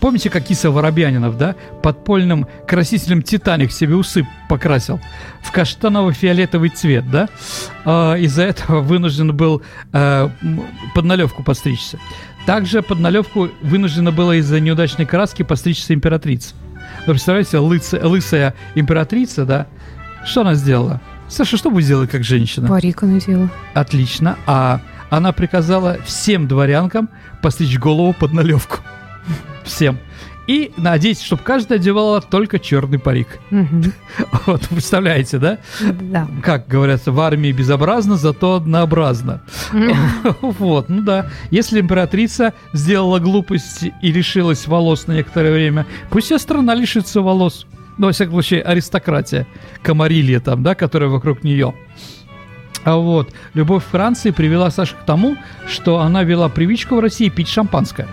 Помните, 0.00 0.30
как 0.30 0.44
Киса 0.44 0.70
Воробьянинов, 0.70 1.36
да, 1.36 1.54
подпольным 1.82 2.46
красителем 2.66 3.22
«Титаник» 3.22 3.70
себе 3.70 3.94
усы 3.94 4.26
покрасил 4.48 4.98
в 5.42 5.52
каштаново-фиолетовый 5.52 6.70
цвет, 6.70 7.10
да? 7.10 7.28
А, 7.84 8.14
из-за 8.14 8.44
этого 8.44 8.80
вынужден 8.80 9.36
был 9.36 9.62
а, 9.92 10.30
под 10.94 11.04
налевку 11.04 11.42
постричься. 11.42 11.98
Также 12.46 12.82
под 12.82 12.98
налевку 12.98 13.50
вынуждена 13.60 14.10
была 14.10 14.36
из-за 14.36 14.58
неудачной 14.58 15.04
краски 15.04 15.42
постричься 15.42 15.92
императрица. 15.92 16.54
Вы 17.06 17.12
представляете, 17.12 17.58
лысая, 17.58 18.02
лысая 18.02 18.54
императрица, 18.74 19.44
да? 19.44 19.66
Что 20.24 20.40
она 20.40 20.54
сделала? 20.54 21.00
Саша, 21.28 21.58
что 21.58 21.70
бы 21.70 21.82
сделала 21.82 22.06
как 22.06 22.24
женщина? 22.24 22.68
Парик 22.68 23.02
она 23.02 23.20
сделала. 23.20 23.50
Отлично. 23.74 24.36
А 24.46 24.80
она 25.10 25.32
приказала 25.32 25.98
всем 26.04 26.48
дворянкам 26.48 27.10
постричь 27.42 27.78
голову 27.78 28.14
под 28.18 28.32
налевку 28.32 28.78
всем. 29.64 29.98
И 30.46 30.72
надеюсь, 30.76 31.20
чтобы 31.20 31.42
каждая 31.44 31.78
одевала 31.78 32.20
только 32.20 32.58
черный 32.58 32.98
парик. 32.98 33.38
Вот, 34.46 34.68
представляете, 34.68 35.38
да? 35.38 35.58
Да. 35.80 36.26
Как 36.42 36.66
говорится, 36.66 37.12
в 37.12 37.20
армии 37.20 37.52
безобразно, 37.52 38.16
зато 38.16 38.56
однообразно. 38.56 39.42
Вот, 40.40 40.88
ну 40.88 41.02
да. 41.02 41.30
Если 41.52 41.80
императрица 41.80 42.52
сделала 42.72 43.20
глупость 43.20 43.84
и 44.02 44.10
лишилась 44.10 44.66
волос 44.66 45.06
на 45.06 45.12
некоторое 45.12 45.52
время, 45.52 45.86
пусть 46.10 46.26
вся 46.26 46.38
страна 46.40 46.74
лишится 46.74 47.20
волос. 47.20 47.66
Ну, 47.98 48.06
во 48.06 48.12
всяком 48.12 48.32
случае, 48.32 48.62
аристократия, 48.62 49.46
комарилья 49.82 50.40
там, 50.40 50.64
да, 50.64 50.74
которая 50.74 51.10
вокруг 51.10 51.44
нее. 51.44 51.74
А 52.82 52.96
вот 52.96 53.32
любовь 53.54 53.84
Франции 53.84 54.30
привела 54.30 54.70
Сашу 54.70 54.96
к 54.96 55.04
тому, 55.04 55.36
что 55.68 55.98
она 56.00 56.24
вела 56.24 56.48
привычку 56.48 56.96
в 56.96 57.00
России 57.00 57.28
пить 57.28 57.48
шампанское. 57.48 58.08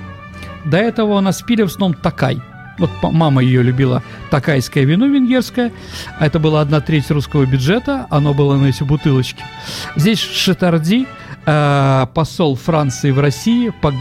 До 0.66 0.78
этого 0.78 1.18
она 1.18 1.32
спили 1.32 1.62
в 1.64 1.68
основном 1.68 2.00
такай. 2.00 2.42
Вот 2.78 2.92
мама 3.02 3.42
ее 3.42 3.64
любила 3.64 4.04
такайское 4.30 4.84
вино 4.84 5.08
венгерское. 5.08 5.72
А 6.20 6.26
это 6.26 6.40
была 6.40 6.62
одна 6.62 6.80
треть 6.80 7.10
русского 7.10 7.46
бюджета. 7.46 8.06
Оно 8.10 8.34
было 8.34 8.56
на 8.56 8.68
эти 8.68 8.84
бутылочки. 8.84 9.44
Здесь 9.96 10.20
Шатарди 10.20 11.08
э, 11.46 12.06
посол 12.14 12.56
Франции 12.56 13.10
в 13.12 13.20
России 13.20 13.74
по 13.82 13.94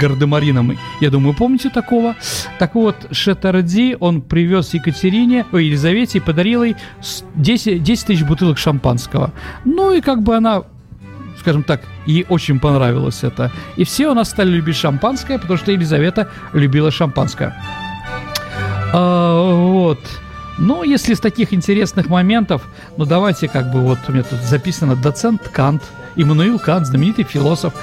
гардемаринам. 0.00 0.76
Я 1.00 1.10
думаю, 1.10 1.34
помните 1.34 1.70
такого? 1.70 2.16
Так 2.58 2.74
вот, 2.74 2.96
Шатарди, 3.12 3.96
он 4.00 4.20
привез 4.20 4.74
Екатерине, 4.74 5.46
ой, 5.52 5.66
Елизавете 5.66 6.18
и 6.18 6.20
подарил 6.20 6.64
ей 6.64 6.76
10, 7.36 7.82
10 7.82 8.06
тысяч 8.06 8.24
бутылок 8.24 8.58
шампанского. 8.58 9.32
Ну 9.64 9.92
и 9.92 10.00
как 10.00 10.22
бы 10.22 10.34
она 10.34 10.64
скажем 11.42 11.64
так, 11.64 11.80
ей 12.06 12.24
очень 12.28 12.60
понравилось 12.60 13.24
это. 13.24 13.50
И 13.76 13.84
все 13.84 14.08
у 14.08 14.14
нас 14.14 14.30
стали 14.30 14.50
любить 14.50 14.76
шампанское, 14.76 15.38
потому 15.38 15.58
что 15.58 15.72
Елизавета 15.72 16.28
любила 16.52 16.90
шампанское. 16.90 17.54
А, 18.92 19.52
вот. 19.52 19.98
Ну, 20.58 20.84
если 20.84 21.14
из 21.14 21.20
таких 21.20 21.52
интересных 21.52 22.08
моментов, 22.08 22.62
ну 22.96 23.06
давайте 23.06 23.48
как 23.48 23.72
бы 23.72 23.80
вот 23.80 23.98
у 24.08 24.12
меня 24.12 24.22
тут 24.22 24.40
записано 24.42 24.94
доцент 24.94 25.48
Кант, 25.48 25.82
Иммануил 26.14 26.60
Кант, 26.60 26.86
знаменитый 26.86 27.24
философ, 27.24 27.74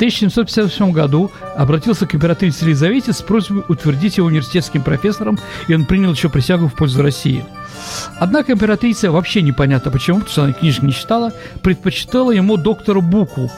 1758 0.00 0.92
году 0.92 1.30
обратился 1.56 2.06
к 2.06 2.14
императрице 2.14 2.64
Елизавете 2.64 3.12
с 3.12 3.20
просьбой 3.20 3.64
утвердить 3.68 4.16
его 4.16 4.28
университетским 4.28 4.82
профессором, 4.82 5.38
и 5.68 5.74
он 5.74 5.84
принял 5.84 6.10
еще 6.10 6.30
присягу 6.30 6.68
в 6.68 6.74
пользу 6.74 7.02
России. 7.02 7.44
Однако 8.18 8.52
императрица, 8.52 9.12
вообще 9.12 9.42
непонятно 9.42 9.90
почему, 9.90 10.20
потому 10.20 10.32
что 10.32 10.44
она 10.44 10.52
книжек 10.54 10.84
не 10.84 10.94
читала, 10.94 11.34
предпочитала 11.60 12.30
ему 12.30 12.56
доктору 12.56 13.02
Буку. 13.02 13.50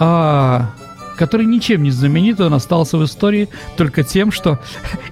А 0.00 0.72
который 1.16 1.46
ничем 1.46 1.82
не 1.82 1.90
знаменит, 1.90 2.40
он 2.40 2.54
остался 2.54 2.98
в 2.98 3.04
истории 3.04 3.48
только 3.76 4.02
тем, 4.02 4.32
что 4.32 4.58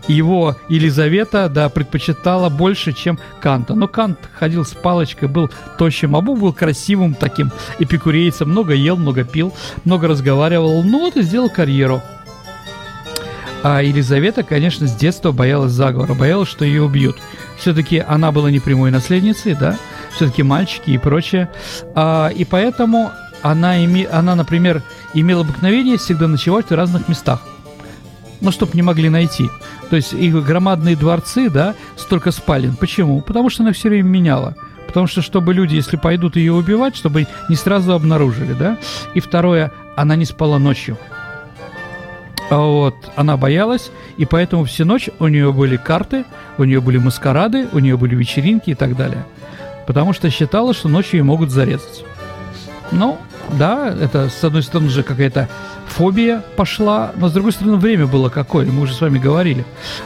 его 0.08 0.56
Елизавета, 0.68 1.48
да, 1.48 1.68
предпочитала 1.68 2.48
больше, 2.48 2.92
чем 2.92 3.18
Канта. 3.40 3.74
Но 3.74 3.88
Кант 3.88 4.18
ходил 4.38 4.64
с 4.64 4.70
палочкой, 4.70 5.28
был 5.28 5.50
тощим, 5.78 6.16
а 6.16 6.20
Бог 6.20 6.38
был 6.38 6.52
красивым 6.52 7.14
таким 7.14 7.50
эпикурейцем, 7.78 8.48
много 8.48 8.74
ел, 8.74 8.96
много 8.96 9.24
пил, 9.24 9.52
много 9.84 10.08
разговаривал, 10.08 10.82
ну 10.82 11.00
вот 11.00 11.16
и 11.16 11.22
сделал 11.22 11.50
карьеру. 11.50 12.02
А 13.62 13.80
Елизавета, 13.80 14.42
конечно, 14.42 14.88
с 14.88 14.94
детства 14.94 15.30
боялась 15.30 15.70
заговора, 15.70 16.14
боялась, 16.14 16.48
что 16.48 16.64
ее 16.64 16.82
убьют. 16.82 17.16
Все-таки 17.58 17.98
она 17.98 18.32
была 18.32 18.50
не 18.50 18.58
прямой 18.58 18.90
наследницей, 18.90 19.54
да, 19.54 19.78
все-таки 20.16 20.42
мальчики 20.42 20.90
и 20.90 20.98
прочее. 20.98 21.48
А, 21.94 22.28
и 22.28 22.44
поэтому 22.44 23.12
она, 23.42 23.84
име, 23.84 24.06
она, 24.06 24.34
например, 24.34 24.82
имела 25.14 25.42
обыкновение 25.42 25.98
всегда 25.98 26.28
ночевать 26.28 26.70
в 26.70 26.74
разных 26.74 27.08
местах. 27.08 27.42
Ну, 28.40 28.50
чтобы 28.50 28.72
не 28.74 28.82
могли 28.82 29.08
найти. 29.08 29.48
То 29.90 29.96
есть 29.96 30.12
их 30.12 30.44
громадные 30.44 30.96
дворцы, 30.96 31.48
да, 31.48 31.74
столько 31.96 32.32
спален. 32.32 32.76
Почему? 32.76 33.20
Потому 33.20 33.50
что 33.50 33.62
она 33.62 33.72
все 33.72 33.88
время 33.88 34.08
меняла. 34.08 34.56
Потому 34.86 35.06
что, 35.06 35.22
чтобы 35.22 35.54
люди, 35.54 35.76
если 35.76 35.96
пойдут 35.96 36.36
ее 36.36 36.52
убивать, 36.52 36.96
чтобы 36.96 37.26
не 37.48 37.56
сразу 37.56 37.92
обнаружили, 37.92 38.52
да. 38.52 38.78
И 39.14 39.20
второе, 39.20 39.72
она 39.96 40.16
не 40.16 40.24
спала 40.24 40.58
ночью. 40.58 40.98
А 42.50 42.58
вот, 42.58 42.94
она 43.16 43.38
боялась, 43.38 43.90
и 44.18 44.26
поэтому 44.26 44.64
всю 44.64 44.84
ночь 44.84 45.08
у 45.18 45.28
нее 45.28 45.52
были 45.52 45.76
карты, 45.76 46.24
у 46.58 46.64
нее 46.64 46.82
были 46.82 46.98
маскарады, 46.98 47.68
у 47.72 47.78
нее 47.78 47.96
были 47.96 48.14
вечеринки 48.14 48.70
и 48.70 48.74
так 48.74 48.96
далее. 48.96 49.24
Потому 49.86 50.12
что 50.12 50.28
считала, 50.28 50.74
что 50.74 50.88
ночью 50.88 51.20
ее 51.20 51.24
могут 51.24 51.50
зарезать. 51.50 52.04
Ну, 52.90 53.18
да, 53.58 53.88
это, 53.88 54.28
с 54.28 54.42
одной 54.44 54.62
стороны, 54.62 54.90
же 54.90 55.02
какая-то 55.02 55.48
фобия 55.86 56.42
пошла, 56.56 57.12
но 57.16 57.28
с 57.28 57.32
другой 57.32 57.52
стороны, 57.52 57.76
время 57.76 58.06
было 58.06 58.28
какое. 58.28 58.66
Мы 58.66 58.82
уже 58.82 58.94
с 58.94 59.00
вами 59.00 59.18
говорили 59.18 59.64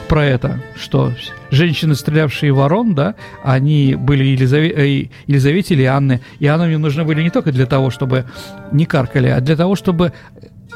про 0.09 0.25
это, 0.25 0.61
что 0.77 1.13
женщины, 1.51 1.95
стрелявшие 1.95 2.53
ворон, 2.53 2.95
да, 2.95 3.15
они 3.43 3.95
были 3.95 4.25
Елизаве... 4.25 4.71
Э, 4.71 5.09
Елизавете 5.27 5.75
или 5.75 5.85
Анны, 5.85 6.21
и 6.41 6.47
Анны 6.47 6.77
нужны 6.79 7.05
были 7.05 7.23
не 7.23 7.31
только 7.31 7.53
для 7.53 7.67
того, 7.67 7.91
чтобы 7.91 8.25
не 8.73 8.85
каркали, 8.85 9.29
а 9.29 9.41
для 9.41 9.57
того, 9.57 9.77
чтобы 9.77 10.13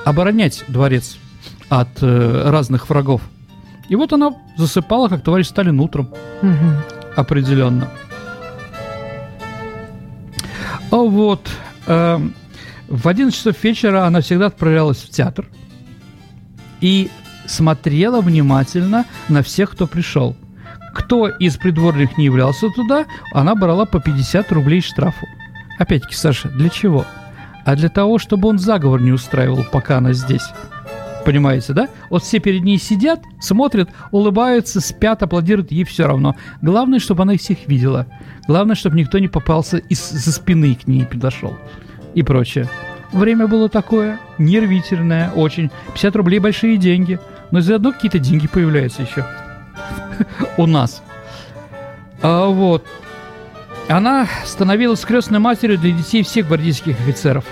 оборонять 0.04 0.64
дворец 0.68 1.18
от 1.68 1.88
э, 2.02 2.50
разных 2.50 2.88
врагов. 2.88 3.22
И 3.88 3.96
вот 3.96 4.12
она 4.12 4.34
засыпала, 4.56 5.08
как 5.08 5.22
товарищ 5.22 5.46
Сталин 5.46 5.80
утром. 5.80 6.10
Угу. 6.42 7.16
Определенно. 7.16 7.88
А 10.90 10.96
вот... 10.96 11.48
Э, 11.86 12.20
в 12.90 13.06
11 13.06 13.38
часов 13.38 13.62
вечера 13.62 14.04
она 14.04 14.20
всегда 14.20 14.46
отправлялась 14.46 14.98
в 14.98 15.08
театр 15.10 15.46
и 16.80 17.08
смотрела 17.46 18.20
внимательно 18.20 19.06
на 19.28 19.42
всех, 19.42 19.70
кто 19.70 19.86
пришел. 19.86 20.36
Кто 20.92 21.28
из 21.28 21.56
придворных 21.56 22.18
не 22.18 22.24
являлся 22.24 22.68
туда, 22.70 23.06
она 23.32 23.54
брала 23.54 23.86
по 23.86 24.00
50 24.00 24.50
рублей 24.50 24.80
штрафу. 24.80 25.24
Опять-таки, 25.78 26.16
Саша, 26.16 26.48
для 26.48 26.68
чего? 26.68 27.06
А 27.64 27.76
для 27.76 27.88
того, 27.88 28.18
чтобы 28.18 28.48
он 28.48 28.58
заговор 28.58 29.00
не 29.00 29.12
устраивал, 29.12 29.64
пока 29.70 29.98
она 29.98 30.12
здесь. 30.12 30.46
Понимаете, 31.24 31.74
да? 31.74 31.88
Вот 32.08 32.24
все 32.24 32.40
перед 32.40 32.64
ней 32.64 32.78
сидят, 32.78 33.20
смотрят, 33.40 33.88
улыбаются, 34.10 34.80
спят, 34.80 35.22
аплодируют, 35.22 35.70
ей 35.70 35.84
все 35.84 36.06
равно. 36.06 36.34
Главное, 36.60 36.98
чтобы 36.98 37.22
она 37.22 37.34
их 37.34 37.40
всех 37.40 37.68
видела. 37.68 38.06
Главное, 38.48 38.74
чтобы 38.74 38.98
никто 38.98 39.20
не 39.20 39.28
попался 39.28 39.76
из-за 39.76 40.32
спины 40.32 40.74
к 40.74 40.88
ней 40.88 41.06
подошел 41.06 41.56
и 42.14 42.22
прочее. 42.22 42.68
Время 43.12 43.48
было 43.48 43.68
такое, 43.68 44.20
нервительное, 44.38 45.30
очень. 45.32 45.70
50 45.94 46.16
рублей 46.16 46.38
большие 46.38 46.76
деньги. 46.76 47.18
Но 47.50 47.60
заодно 47.60 47.92
какие-то 47.92 48.20
деньги 48.20 48.46
появляются 48.46 49.02
еще 49.02 49.26
у 50.56 50.66
нас. 50.66 51.02
А 52.22 52.46
вот. 52.46 52.86
Она 53.88 54.28
становилась 54.44 55.00
крестной 55.00 55.40
матерью 55.40 55.76
для 55.76 55.90
детей 55.90 56.22
всех 56.22 56.46
гвардейских 56.46 57.00
офицеров. 57.00 57.44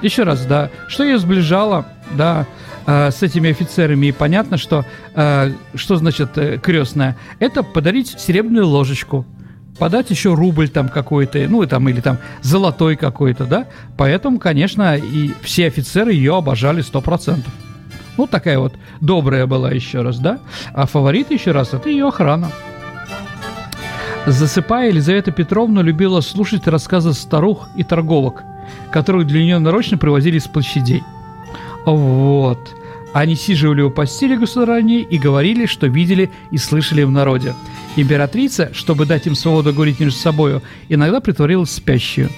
Еще 0.00 0.22
раз, 0.22 0.46
да, 0.46 0.70
что 0.88 1.04
ее 1.04 1.18
сближало, 1.18 1.86
да, 2.12 2.46
э, 2.86 3.10
с 3.10 3.22
этими 3.22 3.50
офицерами. 3.50 4.06
И 4.06 4.12
понятно, 4.12 4.56
что 4.56 4.86
э, 5.14 5.52
что 5.74 5.96
значит 5.96 6.38
э, 6.38 6.58
крестная? 6.58 7.18
Это 7.40 7.62
подарить 7.62 8.18
серебряную 8.18 8.66
ложечку– 8.66 9.26
подать 9.82 10.10
еще 10.10 10.32
рубль 10.32 10.68
там 10.68 10.88
какой-то, 10.88 11.44
ну, 11.48 11.66
там, 11.66 11.88
или 11.88 12.00
там 12.00 12.18
золотой 12.40 12.94
какой-то, 12.94 13.46
да, 13.46 13.66
поэтому, 13.96 14.38
конечно, 14.38 14.96
и 14.96 15.32
все 15.42 15.66
офицеры 15.66 16.12
ее 16.12 16.36
обожали 16.36 16.84
100%. 16.84 17.40
Ну, 18.16 18.28
такая 18.28 18.60
вот 18.60 18.74
добрая 19.00 19.44
была 19.48 19.72
еще 19.72 20.02
раз, 20.02 20.20
да, 20.20 20.38
а 20.72 20.86
фаворит 20.86 21.32
еще 21.32 21.50
раз, 21.50 21.74
это 21.74 21.88
ее 21.88 22.06
охрана. 22.06 22.52
Засыпая, 24.24 24.90
Елизавета 24.90 25.32
Петровна 25.32 25.82
любила 25.82 26.20
слушать 26.20 26.68
рассказы 26.68 27.12
старух 27.12 27.68
и 27.76 27.82
торговок, 27.82 28.44
которых 28.92 29.26
для 29.26 29.42
нее 29.42 29.58
нарочно 29.58 29.98
привозили 29.98 30.38
с 30.38 30.46
площадей. 30.46 31.02
Вот. 31.86 32.72
Они 33.12 33.34
сиживали 33.34 33.82
у 33.82 33.90
постели 33.90 34.36
государыни 34.36 35.00
и 35.00 35.18
говорили, 35.18 35.66
что 35.66 35.88
видели 35.88 36.30
и 36.52 36.56
слышали 36.56 37.02
в 37.02 37.10
народе. 37.10 37.54
Императрица, 37.96 38.70
чтобы 38.72 39.06
дать 39.06 39.26
им 39.26 39.34
свободу 39.34 39.72
говорить 39.72 40.00
между 40.00 40.18
собою, 40.18 40.62
иногда 40.88 41.20
притворилась 41.20 41.72
спящую. 41.72 42.30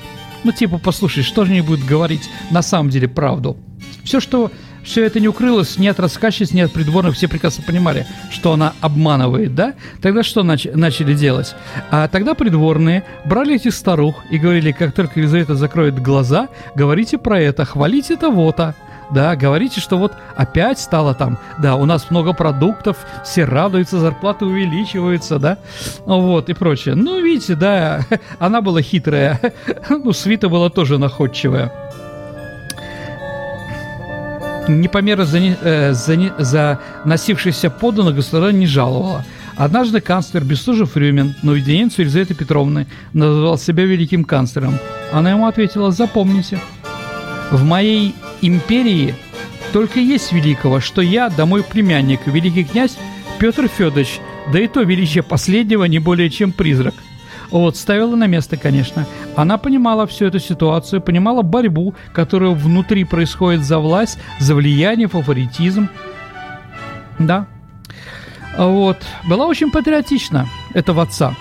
Ну, 0.42 0.52
типа, 0.52 0.78
послушай, 0.78 1.22
что 1.22 1.44
же 1.44 1.52
они 1.52 1.62
будут 1.62 1.86
говорить 1.86 2.28
на 2.50 2.60
самом 2.62 2.90
деле 2.90 3.08
правду? 3.08 3.56
Все, 4.04 4.20
что 4.20 4.50
все 4.84 5.04
это 5.04 5.18
не 5.18 5.28
укрылось 5.28 5.78
ни 5.78 5.86
от 5.86 5.98
рассказчиц, 5.98 6.52
ни 6.52 6.60
от 6.60 6.72
придворных, 6.72 7.14
все 7.14 7.26
прекрасно 7.26 7.64
понимали, 7.64 8.06
что 8.30 8.52
она 8.52 8.74
обманывает, 8.82 9.54
да? 9.54 9.74
Тогда 10.02 10.22
что 10.22 10.42
нач- 10.42 10.76
начали 10.76 11.14
делать? 11.14 11.54
А 11.90 12.06
тогда 12.08 12.34
придворные 12.34 13.04
брали 13.24 13.56
этих 13.56 13.74
старух 13.74 14.22
и 14.30 14.36
говорили, 14.38 14.72
как 14.72 14.94
только 14.94 15.20
Елизавета 15.20 15.54
закроет 15.54 15.98
глаза, 16.00 16.48
говорите 16.74 17.16
про 17.16 17.40
это, 17.40 17.64
хвалите 17.64 18.16
того-то 18.16 18.74
да, 19.10 19.36
говорите, 19.36 19.80
что 19.80 19.98
вот 19.98 20.12
опять 20.36 20.78
стало 20.78 21.14
там, 21.14 21.38
да, 21.58 21.76
у 21.76 21.84
нас 21.84 22.10
много 22.10 22.32
продуктов, 22.32 22.96
все 23.24 23.44
радуются, 23.44 23.98
зарплаты 23.98 24.44
увеличиваются, 24.44 25.38
да, 25.38 25.58
вот, 26.04 26.48
и 26.48 26.54
прочее. 26.54 26.94
Ну, 26.94 27.20
видите, 27.20 27.54
да, 27.54 28.00
она 28.38 28.60
была 28.60 28.82
хитрая, 28.82 29.40
ну, 29.88 30.12
свита 30.12 30.48
была 30.48 30.70
тоже 30.70 30.98
находчивая. 30.98 31.72
Непомерно 34.66 35.26
за, 35.26 35.38
э, 35.38 35.92
за, 35.92 36.34
за 36.38 36.78
носившийся 37.04 37.68
подданно 37.68 38.12
государя 38.12 38.52
не 38.52 38.66
жаловала. 38.66 39.24
Однажды 39.56 40.00
канцлер 40.00 40.42
Бестужев 40.42 40.96
Рюмин 40.96 41.34
на 41.42 41.52
уединенцию 41.52 42.06
Елизаветы 42.06 42.34
Петровны 42.34 42.86
называл 43.12 43.58
себя 43.58 43.84
великим 43.84 44.24
канцлером. 44.24 44.78
Она 45.12 45.30
ему 45.30 45.46
ответила, 45.46 45.92
запомните, 45.92 46.58
в 47.52 47.62
моей 47.62 48.14
империи 48.42 49.14
только 49.72 49.98
есть 49.98 50.32
великого, 50.32 50.80
что 50.80 51.02
я, 51.02 51.28
да 51.28 51.46
мой 51.46 51.64
племянник, 51.64 52.26
великий 52.26 52.64
князь 52.64 52.96
Петр 53.38 53.68
Федорович, 53.68 54.20
да 54.52 54.60
и 54.60 54.68
то 54.68 54.82
величие 54.82 55.22
последнего 55.22 55.84
не 55.84 55.98
более 55.98 56.30
чем 56.30 56.52
призрак. 56.52 56.94
Вот, 57.50 57.76
ставила 57.76 58.16
на 58.16 58.26
место, 58.26 58.56
конечно. 58.56 59.06
Она 59.36 59.58
понимала 59.58 60.06
всю 60.06 60.26
эту 60.26 60.38
ситуацию, 60.38 61.00
понимала 61.00 61.42
борьбу, 61.42 61.94
которая 62.12 62.50
внутри 62.50 63.04
происходит 63.04 63.64
за 63.64 63.78
власть, 63.78 64.18
за 64.38 64.54
влияние, 64.54 65.08
фаворитизм. 65.08 65.88
Да. 67.18 67.46
Вот. 68.56 68.98
Была 69.24 69.46
очень 69.46 69.70
патриотична 69.70 70.48
этого 70.72 71.02
отца. 71.02 71.34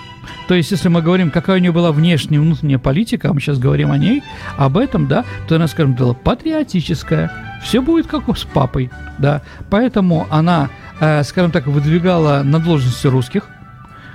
То 0.48 0.54
есть, 0.54 0.70
если 0.70 0.88
мы 0.88 1.00
говорим, 1.00 1.30
какая 1.30 1.56
у 1.56 1.60
нее 1.60 1.72
была 1.72 1.90
внешняя 1.92 2.36
и 2.36 2.40
внутренняя 2.40 2.78
политика, 2.78 3.30
а 3.30 3.32
мы 3.32 3.40
сейчас 3.40 3.58
говорим 3.58 3.90
о 3.90 3.98
ней, 3.98 4.22
об 4.56 4.76
этом, 4.76 5.06
да, 5.06 5.24
то 5.48 5.56
она, 5.56 5.68
скажем, 5.68 5.94
была 5.94 6.14
патриотическая. 6.14 7.30
Все 7.62 7.80
будет 7.80 8.06
как 8.06 8.24
с 8.36 8.44
папой, 8.44 8.90
да. 9.18 9.42
Поэтому 9.70 10.26
она, 10.30 10.68
э, 11.00 11.22
скажем 11.22 11.50
так, 11.50 11.66
выдвигала 11.66 12.42
на 12.44 12.58
должности 12.58 13.06
русских, 13.06 13.48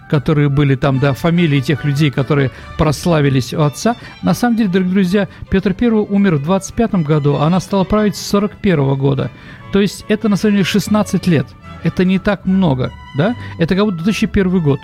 которые 0.09 0.49
были 0.49 0.75
там, 0.75 0.99
да, 0.99 1.13
фамилии 1.13 1.61
тех 1.61 1.83
людей, 1.83 2.11
которые 2.11 2.51
прославились 2.77 3.53
у 3.53 3.61
отца. 3.61 3.95
На 4.21 4.35
самом 4.35 4.57
деле, 4.57 4.69
дорогие 4.69 4.93
друзья, 4.93 5.27
Петр 5.49 5.75
I 5.79 5.87
умер 5.87 6.35
в 6.35 6.43
25 6.43 6.95
году, 6.95 7.37
а 7.37 7.47
она 7.47 7.59
стала 7.59 7.85
править 7.85 8.15
с 8.15 8.27
41 8.27 8.95
года. 8.95 9.31
То 9.71 9.81
есть 9.81 10.05
это, 10.09 10.29
на 10.29 10.35
самом 10.35 10.55
деле, 10.55 10.63
16 10.63 11.25
лет. 11.27 11.47
Это 11.83 12.05
не 12.05 12.19
так 12.19 12.45
много, 12.45 12.91
да? 13.17 13.35
Это 13.57 13.75
как 13.75 13.85
будто 13.85 14.03
2001 14.03 14.59
год 14.61 14.79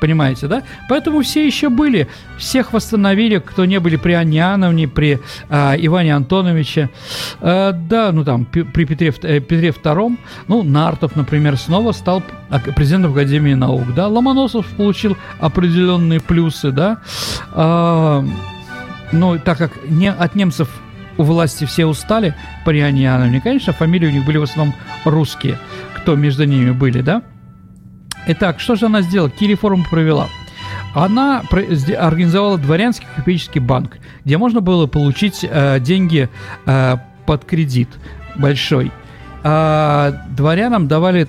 понимаете, 0.00 0.46
да? 0.48 0.62
Поэтому 0.88 1.22
все 1.22 1.46
еще 1.46 1.68
были, 1.68 2.08
всех 2.38 2.72
восстановили, 2.72 3.38
кто 3.38 3.64
не 3.64 3.80
были 3.80 3.96
при 3.96 4.12
Анне 4.12 4.38
Иоанновне, 4.38 4.88
при 4.88 5.20
а, 5.48 5.74
Иване 5.76 6.14
Антоновиче, 6.14 6.90
а, 7.40 7.72
да, 7.72 8.12
ну 8.12 8.24
там, 8.24 8.44
при 8.44 8.84
Петре, 8.84 9.14
э, 9.22 9.40
Петре 9.40 9.70
II, 9.70 10.18
ну, 10.48 10.62
Нартов, 10.62 11.16
например, 11.16 11.56
снова 11.56 11.92
стал 11.92 12.22
президентом 12.76 13.12
Академии 13.12 13.54
наук, 13.54 13.94
да, 13.94 14.08
Ломоносов 14.08 14.66
получил 14.76 15.16
определенные 15.40 16.20
плюсы, 16.20 16.70
да, 16.70 16.98
а, 17.52 18.24
ну, 19.12 19.38
так 19.38 19.58
как 19.58 19.72
не, 19.88 20.10
от 20.10 20.34
немцев 20.34 20.68
у 21.16 21.22
власти 21.22 21.64
все 21.64 21.86
устали 21.86 22.34
при 22.64 22.80
Анне 22.80 23.04
Иоанновне, 23.04 23.40
конечно, 23.40 23.72
фамилии 23.72 24.08
у 24.08 24.10
них 24.10 24.24
были 24.24 24.38
в 24.38 24.42
основном 24.42 24.74
русские, 25.04 25.58
кто 25.96 26.16
между 26.16 26.44
ними 26.44 26.72
были, 26.72 27.00
да, 27.00 27.22
Итак, 28.26 28.60
что 28.60 28.76
же 28.76 28.86
она 28.86 29.02
сделала? 29.02 29.28
Какие 29.28 29.50
реформы 29.50 29.84
провела? 29.88 30.28
Она 30.94 31.42
организовала 31.50 32.56
дворянский 32.56 33.06
копееческий 33.16 33.60
банк, 33.60 33.98
где 34.24 34.38
можно 34.38 34.60
было 34.60 34.86
получить 34.86 35.40
э, 35.42 35.80
деньги 35.80 36.28
э, 36.66 36.96
под 37.26 37.44
кредит 37.44 37.88
большой. 38.36 38.92
А 39.42 40.24
дворянам 40.30 40.88
давали 40.88 41.28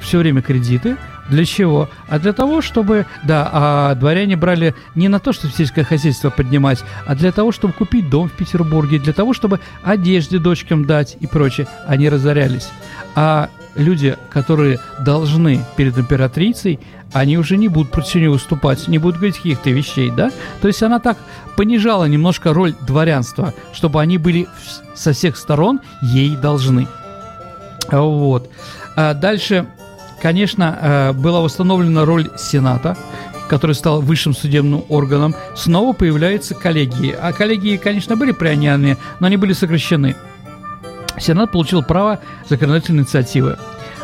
все 0.00 0.18
время 0.18 0.42
кредиты. 0.42 0.96
Для 1.28 1.44
чего? 1.44 1.88
А 2.08 2.18
для 2.18 2.32
того, 2.32 2.62
чтобы, 2.62 3.06
да, 3.24 3.48
а 3.52 3.94
дворяне 3.94 4.36
брали 4.36 4.74
не 4.94 5.08
на 5.08 5.20
то, 5.20 5.32
чтобы 5.32 5.52
сельское 5.52 5.84
хозяйство 5.84 6.30
поднимать, 6.30 6.84
а 7.06 7.14
для 7.14 7.32
того, 7.32 7.52
чтобы 7.52 7.74
купить 7.74 8.08
дом 8.08 8.28
в 8.28 8.32
Петербурге, 8.32 8.98
для 8.98 9.12
того, 9.12 9.34
чтобы 9.34 9.60
одежде 9.82 10.38
дочкам 10.38 10.84
дать 10.86 11.16
и 11.20 11.26
прочее. 11.26 11.66
Они 11.86 12.08
разорялись. 12.08 12.70
А 13.14 13.50
люди, 13.74 14.16
которые 14.30 14.80
должны 15.00 15.64
перед 15.76 15.98
императрицей, 15.98 16.80
они 17.12 17.38
уже 17.38 17.56
не 17.56 17.68
будут 17.68 17.90
против 17.90 18.16
нее 18.16 18.30
выступать, 18.30 18.86
не 18.88 18.98
будут 18.98 19.16
говорить 19.16 19.36
каких-то 19.36 19.70
вещей, 19.70 20.10
да? 20.10 20.30
То 20.60 20.68
есть 20.68 20.82
она 20.82 20.98
так 20.98 21.16
понижала 21.56 22.04
немножко 22.04 22.52
роль 22.52 22.74
дворянства, 22.86 23.54
чтобы 23.72 24.00
они 24.00 24.18
были 24.18 24.46
со 24.94 25.12
всех 25.12 25.36
сторон 25.36 25.80
ей 26.02 26.36
должны. 26.36 26.86
Вот. 27.90 28.50
А 28.96 29.14
дальше, 29.14 29.66
конечно, 30.20 30.78
э, 30.80 31.12
была 31.12 31.40
восстановлена 31.40 32.04
роль 32.04 32.30
Сената, 32.36 32.96
который 33.48 33.74
стал 33.74 34.00
высшим 34.00 34.34
судебным 34.34 34.84
органом. 34.88 35.34
Снова 35.56 35.92
появляются 35.92 36.54
коллегии. 36.54 37.14
А 37.18 37.32
коллегии, 37.32 37.76
конечно, 37.76 38.16
были 38.16 38.32
прионианные, 38.32 38.98
но 39.20 39.26
они 39.26 39.36
были 39.36 39.52
сокращены. 39.52 40.16
Сенат 41.18 41.50
получил 41.50 41.82
право 41.82 42.20
законодательной 42.48 43.00
инициативы. 43.00 43.58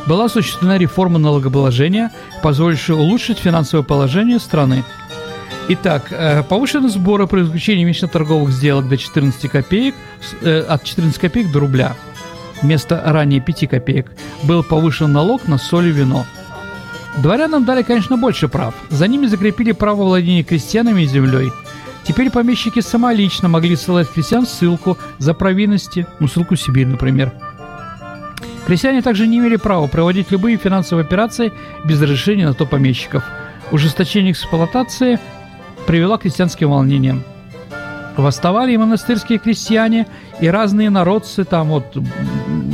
Была 0.06 0.26
осуществлена 0.26 0.78
реформа 0.78 1.18
налогообложения, 1.18 2.10
позволившая 2.42 2.96
улучшить 2.96 3.38
финансовое 3.38 3.84
положение 3.84 4.38
страны. 4.38 4.84
Итак, 5.68 6.08
э, 6.10 6.42
повышены 6.42 6.90
сборы 6.90 7.26
при 7.26 7.42
заключении 7.42 7.90
торговых 8.06 8.50
сделок 8.50 8.88
до 8.88 8.98
14 8.98 9.48
копеек, 9.48 9.94
э, 10.42 10.60
от 10.60 10.84
14 10.84 11.18
копеек 11.18 11.50
до 11.52 11.60
рубля. 11.60 11.96
Вместо 12.62 13.02
ранее 13.04 13.40
5 13.40 13.68
копеек 13.68 14.12
был 14.42 14.62
повышен 14.62 15.12
налог 15.12 15.48
на 15.48 15.58
соль 15.58 15.88
и 15.88 15.92
вино. 15.92 16.24
Дворянам 17.18 17.64
дали, 17.64 17.82
конечно, 17.82 18.16
больше 18.16 18.48
прав. 18.48 18.74
За 18.90 19.06
ними 19.06 19.26
закрепили 19.26 19.72
право 19.72 20.02
владения 20.02 20.42
крестьянами 20.42 21.02
и 21.02 21.06
землей– 21.06 21.50
Теперь 22.04 22.30
помещики 22.30 22.80
самолично 22.80 23.48
могли 23.48 23.76
ссылать 23.76 24.10
крестьян 24.10 24.46
ссылку 24.46 24.98
за 25.18 25.32
провинности, 25.32 26.06
ну, 26.20 26.28
ссылку 26.28 26.54
в 26.54 26.60
Сибирь, 26.60 26.86
например. 26.86 27.32
Крестьяне 28.66 29.02
также 29.02 29.26
не 29.26 29.38
имели 29.38 29.56
права 29.56 29.86
проводить 29.86 30.30
любые 30.30 30.58
финансовые 30.58 31.04
операции 31.04 31.52
без 31.84 32.00
разрешения 32.00 32.46
на 32.46 32.54
то 32.54 32.66
помещиков. 32.66 33.24
Ужесточение 33.72 34.32
эксплуатации 34.32 35.18
привело 35.86 36.18
к 36.18 36.22
крестьянским 36.22 36.70
волнениям. 36.70 37.24
Восставали 38.16 38.72
и 38.72 38.76
монастырские 38.76 39.38
крестьяне, 39.38 40.06
и 40.40 40.48
разные 40.48 40.90
народцы, 40.90 41.44
там 41.44 41.68
вот 41.68 41.96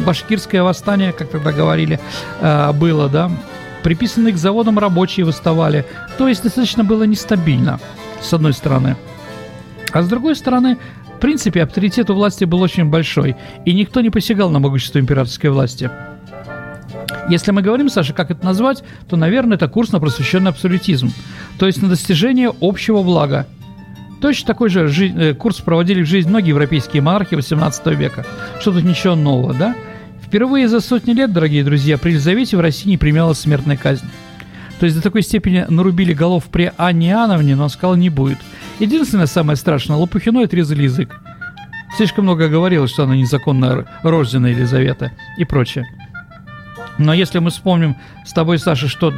башкирское 0.05 0.62
восстание, 0.62 1.12
как 1.12 1.31
тогда 1.31 1.53
говорили, 1.53 1.98
э, 2.40 2.72
было, 2.72 3.09
да, 3.09 3.31
приписанные 3.83 4.35
к 4.35 4.37
заводам 4.37 4.79
рабочие 4.79 5.24
восставали. 5.24 5.87
То 6.18 6.29
есть 6.29 6.42
достаточно 6.42 6.85
было 6.85 7.05
нестабильно, 7.05 7.81
с 8.20 8.33
одной 8.35 8.53
стороны– 8.53 8.96
а 9.92 10.03
с 10.03 10.09
другой 10.09 10.37
стороны, 10.37 10.79
в 11.16 11.20
принципе, 11.20 11.62
авторитет 11.62 12.11
у 12.11 12.14
власти 12.14 12.44
был 12.44 12.61
очень 12.61 12.85
большой, 12.85 13.37
и 13.64 13.74
никто 13.74 14.00
не 14.00 14.11
посягал 14.11 14.50
на 14.50 14.59
могущество 14.59 14.98
императорской 14.98 15.50
власти. 15.50 15.90
Если 17.29 17.50
мы 17.50 17.62
говорим, 17.62 17.88
Саша, 17.88 18.12
как 18.12 18.31
это 18.31 18.44
назвать, 18.44 18.83
то, 19.09 19.16
наверное, 19.16 19.57
это 19.57 19.68
курс 19.68 19.92
на 19.92 20.00
просвещенный 20.00 20.50
абсолютизм, 20.50 21.12
то 21.59 21.66
есть 21.66 21.83
на 21.83 21.88
достижение 21.88 22.53
общего 22.61 23.03
блага. 23.03 23.46
Точно 24.20 24.46
такой 24.46 24.68
же 24.68 24.87
э, 24.87 25.35
курс 25.35 25.61
проводили 25.61 26.02
в 26.02 26.06
жизнь 26.06 26.28
многие 26.28 26.50
европейские 26.50 27.02
монархи 27.02 27.35
18 27.35 27.87
века. 27.98 28.26
Что 28.61 28.72
тут 28.72 28.85
ничего 28.85 29.14
нового, 29.14 29.54
да? 29.54 29.74
Впервые 30.22 30.68
за 30.68 30.80
сотни 30.80 31.12
лет, 31.12 31.33
дорогие 31.33 31.64
друзья, 31.64 31.96
при 31.96 32.11
Елизавете 32.11 32.56
в 32.56 32.61
России 32.61 32.90
не 32.90 32.98
применялась 32.98 33.38
смертная 33.38 33.76
казнь. 33.76 34.06
То 34.78 34.87
есть 34.87 34.96
до 34.96 35.02
такой 35.02 35.22
степени 35.22 35.64
нарубили 35.68 36.12
голов 36.12 36.44
при 36.44 36.72
Анне 36.76 37.11
Иоанновне, 37.11 37.56
но 37.56 37.64
он 37.64 37.70
сказал, 37.70 37.96
не 37.96 38.11
будет. 38.11 38.38
Единственное 38.78 39.26
самое 39.26 39.56
страшное, 39.56 39.96
Лопухиной 39.96 40.44
отрезали 40.44 40.85
язык. 40.85 41.20
Слишком 41.96 42.24
много 42.24 42.48
говорилось, 42.48 42.90
что 42.90 43.04
она 43.04 43.16
незаконно 43.16 43.87
рождена 44.02 44.46
Елизавета 44.46 45.12
и 45.37 45.44
прочее. 45.44 45.85
Но 46.98 47.12
если 47.12 47.40
мы 47.40 47.50
вспомним 47.50 47.96
с 48.24 48.33
тобой, 48.33 48.59
Саша, 48.59 48.88
что 48.88 49.12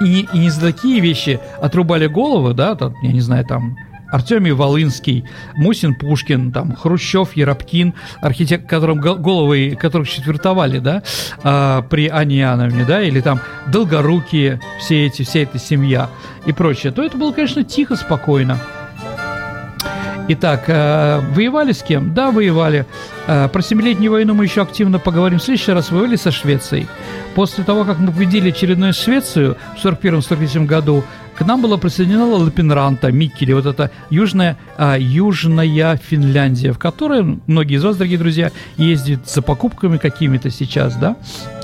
и, 0.00 0.26
и 0.32 0.38
не 0.38 0.50
за 0.50 0.60
такие 0.60 1.00
вещи 1.00 1.40
отрубали 1.60 2.06
головы, 2.06 2.54
да, 2.54 2.74
там, 2.74 2.94
я 3.02 3.12
не 3.12 3.20
знаю, 3.20 3.44
там 3.44 3.76
Артемий 4.14 4.52
Волынский, 4.52 5.24
Мусин 5.56 5.96
Пушкин, 5.96 6.52
там, 6.52 6.76
Хрущев, 6.76 7.34
Еропкин, 7.34 7.94
архитектор, 8.20 8.68
которым 8.68 9.00
головы, 9.00 9.76
которых 9.76 10.08
четвертовали, 10.08 10.78
да, 10.78 11.02
а, 11.42 11.82
при 11.82 12.06
Анне 12.06 12.38
Иоанновне, 12.38 12.84
да, 12.84 13.02
или 13.02 13.20
там 13.20 13.40
Долгорукие, 13.66 14.60
все 14.78 15.06
эти, 15.06 15.22
вся 15.22 15.40
эта 15.40 15.58
семья 15.58 16.10
и 16.46 16.52
прочее, 16.52 16.92
то 16.92 17.02
это 17.02 17.16
было, 17.16 17.32
конечно, 17.32 17.64
тихо, 17.64 17.96
спокойно. 17.96 18.60
Итак, 20.26 20.64
э, 20.68 21.20
воевали 21.34 21.72
с 21.72 21.82
кем? 21.82 22.14
Да, 22.14 22.30
воевали. 22.30 22.86
Э, 23.26 23.48
про 23.48 23.60
Семилетнюю 23.60 24.10
войну 24.10 24.32
мы 24.32 24.44
еще 24.44 24.62
активно 24.62 24.98
поговорим. 24.98 25.38
В 25.38 25.42
следующий 25.42 25.72
раз 25.72 25.90
воевали 25.90 26.16
со 26.16 26.30
Швецией. 26.30 26.86
После 27.34 27.62
того, 27.62 27.84
как 27.84 27.98
мы 27.98 28.10
победили 28.10 28.48
очередную 28.48 28.94
Швецию 28.94 29.58
в 29.76 29.84
1941-1943 29.84 30.64
году, 30.64 31.04
к 31.36 31.44
нам 31.44 31.60
была 31.62 31.76
присоединена 31.76 32.26
Лапинранта, 32.26 33.10
Миккели, 33.10 33.52
вот 33.52 33.66
это 33.66 33.90
южная, 34.10 34.56
а, 34.76 34.96
южная 34.96 35.96
Финляндия, 35.96 36.72
в 36.72 36.78
которой 36.78 37.40
многие 37.46 37.76
из 37.76 37.84
вас, 37.84 37.96
дорогие 37.96 38.18
друзья, 38.18 38.52
ездят 38.76 39.28
за 39.28 39.42
покупками 39.42 39.98
какими-то 39.98 40.50
сейчас, 40.50 40.96
да? 40.96 41.16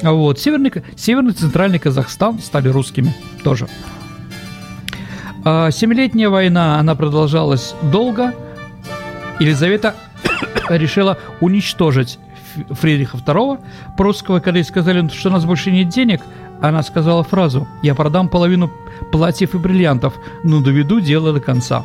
А 0.02 0.12
вот. 0.12 0.40
Северный, 0.40 0.72
северный 0.96 1.32
центральный 1.32 1.78
Казахстан 1.78 2.40
стали 2.40 2.68
русскими 2.68 3.14
тоже. 3.44 3.68
А, 5.44 5.70
семилетняя 5.70 6.28
война, 6.28 6.78
она 6.78 6.94
продолжалась 6.94 7.74
долго. 7.92 8.34
Елизавета 9.38 9.94
решила 10.68 11.16
уничтожить 11.40 12.18
Фридриха 12.70 13.18
II 13.18 13.60
прусского, 13.96 14.40
когда 14.40 14.58
ей 14.58 14.64
сказали, 14.64 15.06
что 15.08 15.28
у 15.28 15.32
нас 15.32 15.44
больше 15.44 15.70
нет 15.70 15.88
денег, 15.88 16.20
она 16.60 16.82
сказала 16.82 17.22
фразу 17.22 17.66
«Я 17.82 17.94
продам 17.94 18.28
половину 18.28 18.70
платьев 19.12 19.54
и 19.54 19.58
бриллиантов, 19.58 20.14
но 20.44 20.60
доведу 20.60 21.00
дело 21.00 21.32
до 21.32 21.40
конца». 21.40 21.84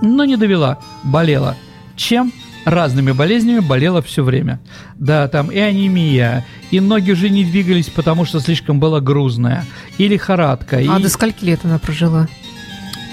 Но 0.00 0.24
не 0.24 0.36
довела, 0.36 0.78
болела. 1.04 1.56
Чем? 1.94 2.32
Разными 2.64 3.12
болезнями 3.12 3.60
болела 3.60 4.02
все 4.02 4.22
время. 4.22 4.60
Да, 4.96 5.28
там 5.28 5.50
и 5.50 5.58
анемия, 5.58 6.44
и 6.70 6.80
ноги 6.80 7.10
уже 7.10 7.30
не 7.30 7.44
двигались, 7.44 7.88
потому 7.88 8.24
что 8.24 8.40
слишком 8.40 8.80
была 8.80 9.00
грузная, 9.00 9.64
и 9.98 10.08
лихорадка. 10.08 10.76
А 10.76 10.80
и... 10.80 11.02
до 11.02 11.08
скольки 11.08 11.44
лет 11.44 11.60
она 11.64 11.78
прожила? 11.78 12.28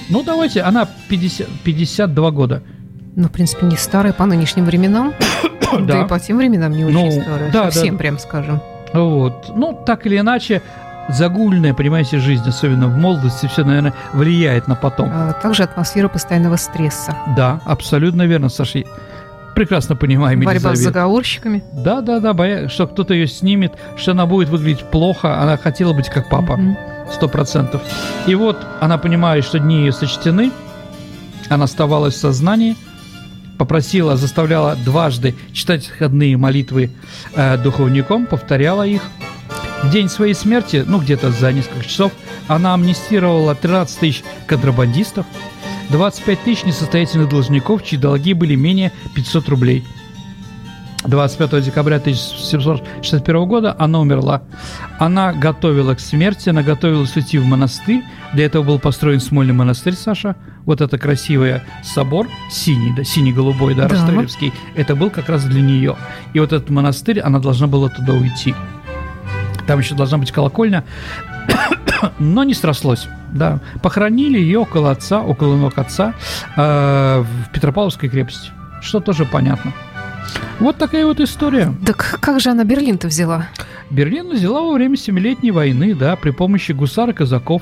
Ну, 0.10 0.24
давайте, 0.24 0.62
она 0.62 0.88
50, 1.10 1.48
52 1.64 2.32
года. 2.32 2.64
Ну, 3.16 3.28
в 3.28 3.32
принципе, 3.32 3.66
не 3.66 3.76
старая 3.78 4.14
по 4.14 4.26
нынешним 4.26 4.66
временам. 4.66 5.14
Да 5.82 6.04
и 6.04 6.08
по 6.08 6.18
тем 6.18 6.38
временам 6.38 6.72
не 6.72 6.86
Ну, 6.86 7.08
очень 7.08 7.22
старая. 7.22 7.52
да, 7.52 7.70
Совсем, 7.70 7.96
да. 7.96 8.00
прям 8.00 8.20
скажем. 8.20 8.62
Вот. 8.94 9.52
Ну, 9.56 9.78
так 9.86 10.06
или 10.06 10.18
иначе, 10.18 10.62
загульная, 11.10 11.74
понимаете, 11.74 12.20
жизнь, 12.20 12.48
особенно 12.48 12.88
в 12.88 12.98
молодости, 12.98 13.48
все, 13.48 13.64
наверное, 13.64 13.94
влияет 14.14 14.68
на 14.68 14.76
потом. 14.76 15.10
А 15.12 15.34
Также 15.34 15.64
атмосфера 15.64 16.08
постоянного 16.08 16.56
стресса. 16.56 17.16
Да, 17.36 17.60
абсолютно 17.66 18.24
верно, 18.24 18.50
Саша. 18.50 18.84
Прекрасно 19.56 19.96
понимаем, 19.96 20.40
Борьба 20.42 20.52
с 20.52 20.64
Елизавета. 20.64 20.84
заговорщиками. 20.84 21.64
Да, 21.74 22.02
да, 22.02 22.20
да, 22.20 22.34
боя... 22.34 22.68
что 22.68 22.86
кто-то 22.86 23.16
ее 23.16 23.28
снимет, 23.28 23.74
что 23.96 24.12
она 24.12 24.28
будет 24.28 24.50
выглядеть 24.50 24.84
плохо, 24.86 25.42
она 25.42 25.58
хотела 25.58 25.94
быть 25.94 26.10
как 26.10 26.30
папа, 26.30 26.60
сто 27.12 27.28
процентов. 27.28 27.82
И 28.28 28.36
вот 28.36 28.58
она 28.80 29.00
понимает, 29.00 29.44
что 29.44 29.58
дни 29.58 29.80
ее 29.80 29.92
сочтены, 29.94 30.52
она 31.50 31.64
оставалась 31.64 32.14
в 32.14 32.20
сознании, 32.20 32.76
попросила, 33.58 34.18
заставляла 34.18 34.76
дважды 34.76 35.36
читать 35.54 35.86
входные 35.86 36.38
молитвы 36.38 36.92
э, 37.36 37.58
духовником, 37.58 38.26
повторяла 38.26 38.86
их. 38.86 39.02
В 39.84 39.92
день 39.92 40.10
своей 40.10 40.34
смерти, 40.34 40.84
ну 40.88 41.00
где-то 41.00 41.32
за 41.32 41.52
несколько 41.52 41.86
часов, 41.86 42.12
она 42.48 42.74
амнистировала 42.74 43.56
13 43.56 44.00
тысяч 44.00 44.24
контрабандистов, 44.48 45.26
25 45.90 46.44
тысяч 46.44 46.64
несостоятельных 46.64 47.30
должников, 47.30 47.84
чьи 47.84 47.98
долги 47.98 48.34
были 48.34 48.56
менее 48.56 48.92
500 49.16 49.50
рублей. 49.50 49.86
25 51.08 51.64
декабря 51.64 51.98
1761 51.98 53.48
года 53.48 53.76
она 53.80 54.00
умерла. 54.00 54.42
Она 55.00 55.32
готовила 55.34 55.96
к 55.96 56.00
смерти, 56.00 56.50
она 56.50 56.64
готовилась 56.64 57.16
уйти 57.16 57.38
в 57.38 57.46
монастырь. 57.46 58.04
Для 58.34 58.46
этого 58.46 58.64
был 58.64 58.80
построен 58.80 59.22
Смольный 59.22 59.54
монастырь, 59.54 59.94
Саша. 59.94 60.36
Вот 60.66 60.82
это 60.82 60.98
красивый 60.98 61.62
собор, 61.82 62.28
синий, 62.52 62.94
да, 62.94 63.04
синий-голубой, 63.04 63.74
да, 63.74 63.88
Да. 63.88 63.96
Ростовевский. 63.96 64.54
Это 64.76 64.96
был 64.96 65.10
как 65.10 65.30
раз 65.30 65.46
для 65.46 65.62
нее. 65.62 65.96
И 66.34 66.40
вот 66.40 66.52
этот 66.52 66.70
монастырь, 66.70 67.22
она 67.22 67.40
должна 67.40 67.68
была 67.68 67.88
туда 67.88 68.14
уйти. 68.14 68.54
Там 69.66 69.80
еще 69.80 69.96
должна 69.96 70.18
быть 70.18 70.32
колокольня. 70.32 70.84
Но 72.20 72.44
не 72.44 72.54
срослось. 72.54 73.08
Да, 73.32 73.60
похоронили 73.82 74.40
ее 74.40 74.60
около 74.60 74.92
отца, 74.92 75.22
около 75.22 75.56
ног 75.56 75.78
отца 75.78 76.14
э, 76.56 77.24
в 77.24 77.52
Петропавловской 77.54 78.10
крепости. 78.10 78.52
Что 78.82 79.00
тоже 79.00 79.26
понятно. 79.26 79.74
Вот 80.60 80.78
такая 80.78 81.06
вот 81.06 81.20
история. 81.20 81.74
Так 81.86 82.18
как 82.20 82.40
же 82.40 82.50
она 82.50 82.64
Берлин-то 82.64 83.08
взяла? 83.08 83.48
Берлин 83.90 84.32
взяла 84.32 84.62
во 84.62 84.74
время 84.74 84.98
Семилетней 84.98 85.52
войны, 85.52 85.96
да, 85.96 86.16
при 86.16 86.32
помощи 86.32 86.72
гусар 86.72 87.12
и 87.12 87.14
казаков. 87.14 87.62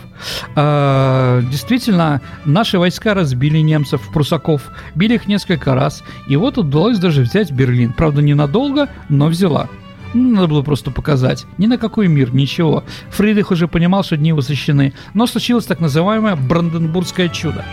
А, 0.55 1.41
действительно, 1.51 2.21
наши 2.45 2.79
войска 2.79 3.13
разбили 3.13 3.59
немцев, 3.59 4.01
прусаков, 4.11 4.63
били 4.95 5.15
их 5.15 5.27
несколько 5.27 5.75
раз. 5.75 6.03
И 6.27 6.35
вот 6.35 6.57
удалось 6.57 6.97
даже 6.97 7.21
взять 7.21 7.51
Берлин. 7.51 7.93
Правда, 7.93 8.21
ненадолго, 8.21 8.89
но 9.09 9.27
взяла. 9.27 9.69
Ну, 10.13 10.35
Надо 10.35 10.47
было 10.47 10.61
просто 10.61 10.91
показать. 10.91 11.45
Ни 11.57 11.67
на 11.67 11.77
какой 11.77 12.07
мир, 12.07 12.33
ничего. 12.33 12.85
Фридрих 13.09 13.51
уже 13.51 13.67
понимал, 13.67 14.03
что 14.03 14.15
дни 14.15 14.31
восхищены. 14.31 14.93
Но 15.13 15.27
случилось 15.27 15.65
так 15.65 15.81
называемое 15.81 16.37
Бранденбургское 16.37 17.27
чудо. 17.29 17.65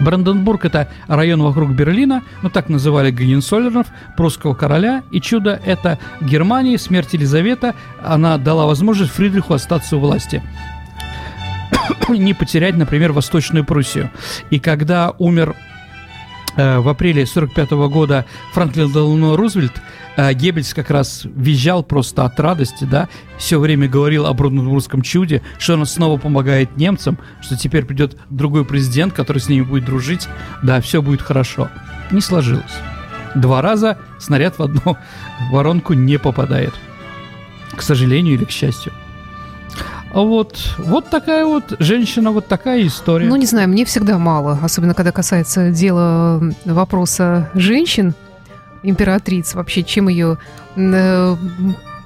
Бранденбург– 0.00 0.64
это 0.66 0.88
район 1.08 1.42
вокруг 1.42 1.70
Берлина, 1.70 2.22
ну 2.42 2.50
так 2.50 2.68
называли 2.68 3.10
Гагенсоллернов, 3.10 3.86
прусского 4.16 4.54
короля. 4.54 5.02
И 5.10 5.20
чудо– 5.20 5.60
это 5.64 5.98
Германии, 6.20 6.76
смерть 6.76 7.14
Елизавета. 7.14 7.74
Она 8.02 8.38
дала 8.38 8.66
возможность 8.66 9.12
Фридриху 9.12 9.54
остаться 9.54 9.96
у 9.96 10.00
власти. 10.00 10.42
Не 12.08 12.34
потерять, 12.34 12.76
например, 12.76 13.12
Восточную 13.12 13.64
Пруссию. 13.64 14.10
И 14.50 14.58
когда 14.58 15.12
умер 15.18 15.54
э, 16.56 16.78
в 16.78 16.88
апреле 16.88 17.26
45 17.26 17.70
года 17.88 18.26
Франклин 18.52 18.92
Делано 18.92 19.36
Рузвельт, 19.36 19.80
Геббельс 20.16 20.72
как 20.74 20.90
раз 20.90 21.22
визжал 21.24 21.82
просто 21.82 22.24
от 22.24 22.40
радости, 22.40 22.84
да, 22.84 23.08
все 23.38 23.60
время 23.60 23.88
говорил 23.88 24.26
о 24.26 24.32
Бранденбургском 24.32 25.02
чуде, 25.02 25.42
что 25.58 25.74
он 25.74 25.84
снова 25.86 26.18
помогает 26.18 26.76
немцам, 26.76 27.18
что 27.40 27.56
теперь 27.56 27.84
придет 27.84 28.16
другой 28.30 28.64
президент, 28.64 29.12
который 29.12 29.38
с 29.38 29.48
ними 29.48 29.62
будет 29.62 29.84
дружить, 29.84 30.28
да, 30.62 30.80
все 30.80 31.02
будет 31.02 31.20
хорошо. 31.20 31.68
Не 32.10 32.20
сложилось. 32.20 32.64
Два 33.34 33.60
раза 33.60 33.98
снаряд 34.18 34.58
в 34.58 34.62
одну 34.62 34.96
воронку 35.50 35.92
не 35.92 36.18
попадает. 36.18 36.72
К 37.74 37.82
сожалению 37.82 38.34
или 38.34 38.44
к 38.44 38.50
счастью. 38.50 38.92
А 40.12 40.22
Вот, 40.22 40.76
вот 40.78 41.10
такая 41.10 41.44
вот 41.44 41.74
женщина, 41.78 42.30
вот 42.30 42.46
такая 42.46 42.86
история. 42.86 43.28
Ну, 43.28 43.36
не 43.36 43.44
знаю, 43.44 43.68
мне 43.68 43.84
всегда 43.84 44.16
мало, 44.18 44.58
особенно 44.62 44.94
когда 44.94 45.12
касается 45.12 45.70
дела 45.70 46.40
вопроса 46.64 47.50
женщин, 47.52 48.14
императриц, 48.88 49.54
вообще, 49.54 49.82
чем 49.82 50.08
ее 50.08 50.38
э, 50.76 51.36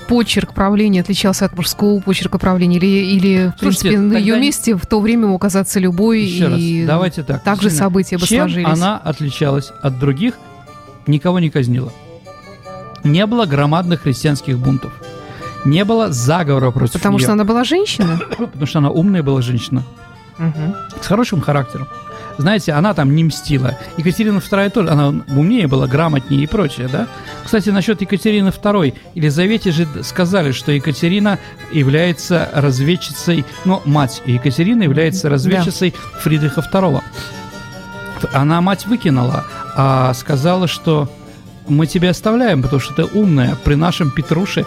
почерк 0.09 0.55
правления 0.55 1.01
отличался 1.03 1.45
от 1.45 1.57
мужского 1.57 2.01
почерка 2.01 2.39
правления, 2.39 2.79
или, 2.79 2.87
или 2.87 3.53
в 3.57 3.61
Слушайте, 3.61 3.89
принципе, 3.91 3.99
на 3.99 4.17
ее 4.19 4.41
месте 4.41 4.75
в 4.75 4.85
то 4.87 5.01
время 5.01 5.29
мог 5.29 5.41
оказаться 5.41 5.79
любой, 5.79 6.23
Еще 6.23 6.49
раз, 6.49 6.59
и 6.59 6.85
давайте 6.87 7.23
так. 7.23 7.43
так 7.45 7.57
же 7.57 7.69
Кристина, 7.69 7.85
события 7.87 8.19
бы 8.19 8.27
Чем 8.27 8.49
сложились. 8.49 8.67
она 8.69 8.99
отличалась 8.99 9.71
от 9.83 9.99
других? 9.99 10.35
Никого 11.07 11.39
не 11.39 11.51
казнила. 11.51 11.93
Не 13.05 13.25
было 13.27 13.47
громадных 13.47 14.03
христианских 14.03 14.59
бунтов. 14.59 14.93
Не 15.65 15.85
было 15.85 16.11
заговора 16.13 16.71
против 16.71 16.95
Потому 16.95 17.19
неё. 17.19 17.25
что 17.25 17.33
она 17.33 17.45
была 17.45 17.65
женщина? 17.65 18.19
Потому 18.39 18.67
что 18.67 18.79
она 18.79 18.91
умная 18.91 19.23
была 19.23 19.43
женщина. 19.43 19.85
С 21.01 21.07
хорошим 21.07 21.41
характером. 21.41 21.89
Знаете, 22.39 22.73
она 22.73 22.95
там 22.95 23.15
не 23.15 23.25
мстила. 23.25 23.77
Екатерина 23.99 24.39
II 24.39 24.71
тоже, 24.71 24.89
она 24.89 25.09
умнее 25.09 25.67
была, 25.67 25.87
грамотнее 25.87 26.45
и 26.45 26.47
прочее, 26.47 26.89
да? 26.89 27.07
Кстати, 27.45 27.69
насчет 27.69 28.01
Екатерины 28.01 28.49
II. 28.49 28.95
Елизавете 29.15 29.73
же 29.73 29.87
сказали, 30.03 30.53
что 30.53 30.73
Екатерина 30.73 31.39
является 31.71 32.49
разведчицей, 32.55 33.45
ну, 33.67 33.83
мать 33.85 34.23
Екатерины 34.25 34.85
является 34.85 35.29
разведчицей 35.29 35.95
Фридриха 36.21 36.63
II. 36.63 37.03
Она 38.33 38.61
мать 38.63 38.87
выкинула, 38.87 39.45
а 39.77 40.15
сказала, 40.15 40.67
что 40.67 41.11
мы 41.69 41.87
тебя 41.87 42.11
оставляем, 42.11 42.63
потому 42.63 42.81
что 42.81 42.95
ты 42.95 43.05
умная. 43.05 43.55
При 43.65 43.75
нашем 43.75 44.11
Петруше, 44.11 44.65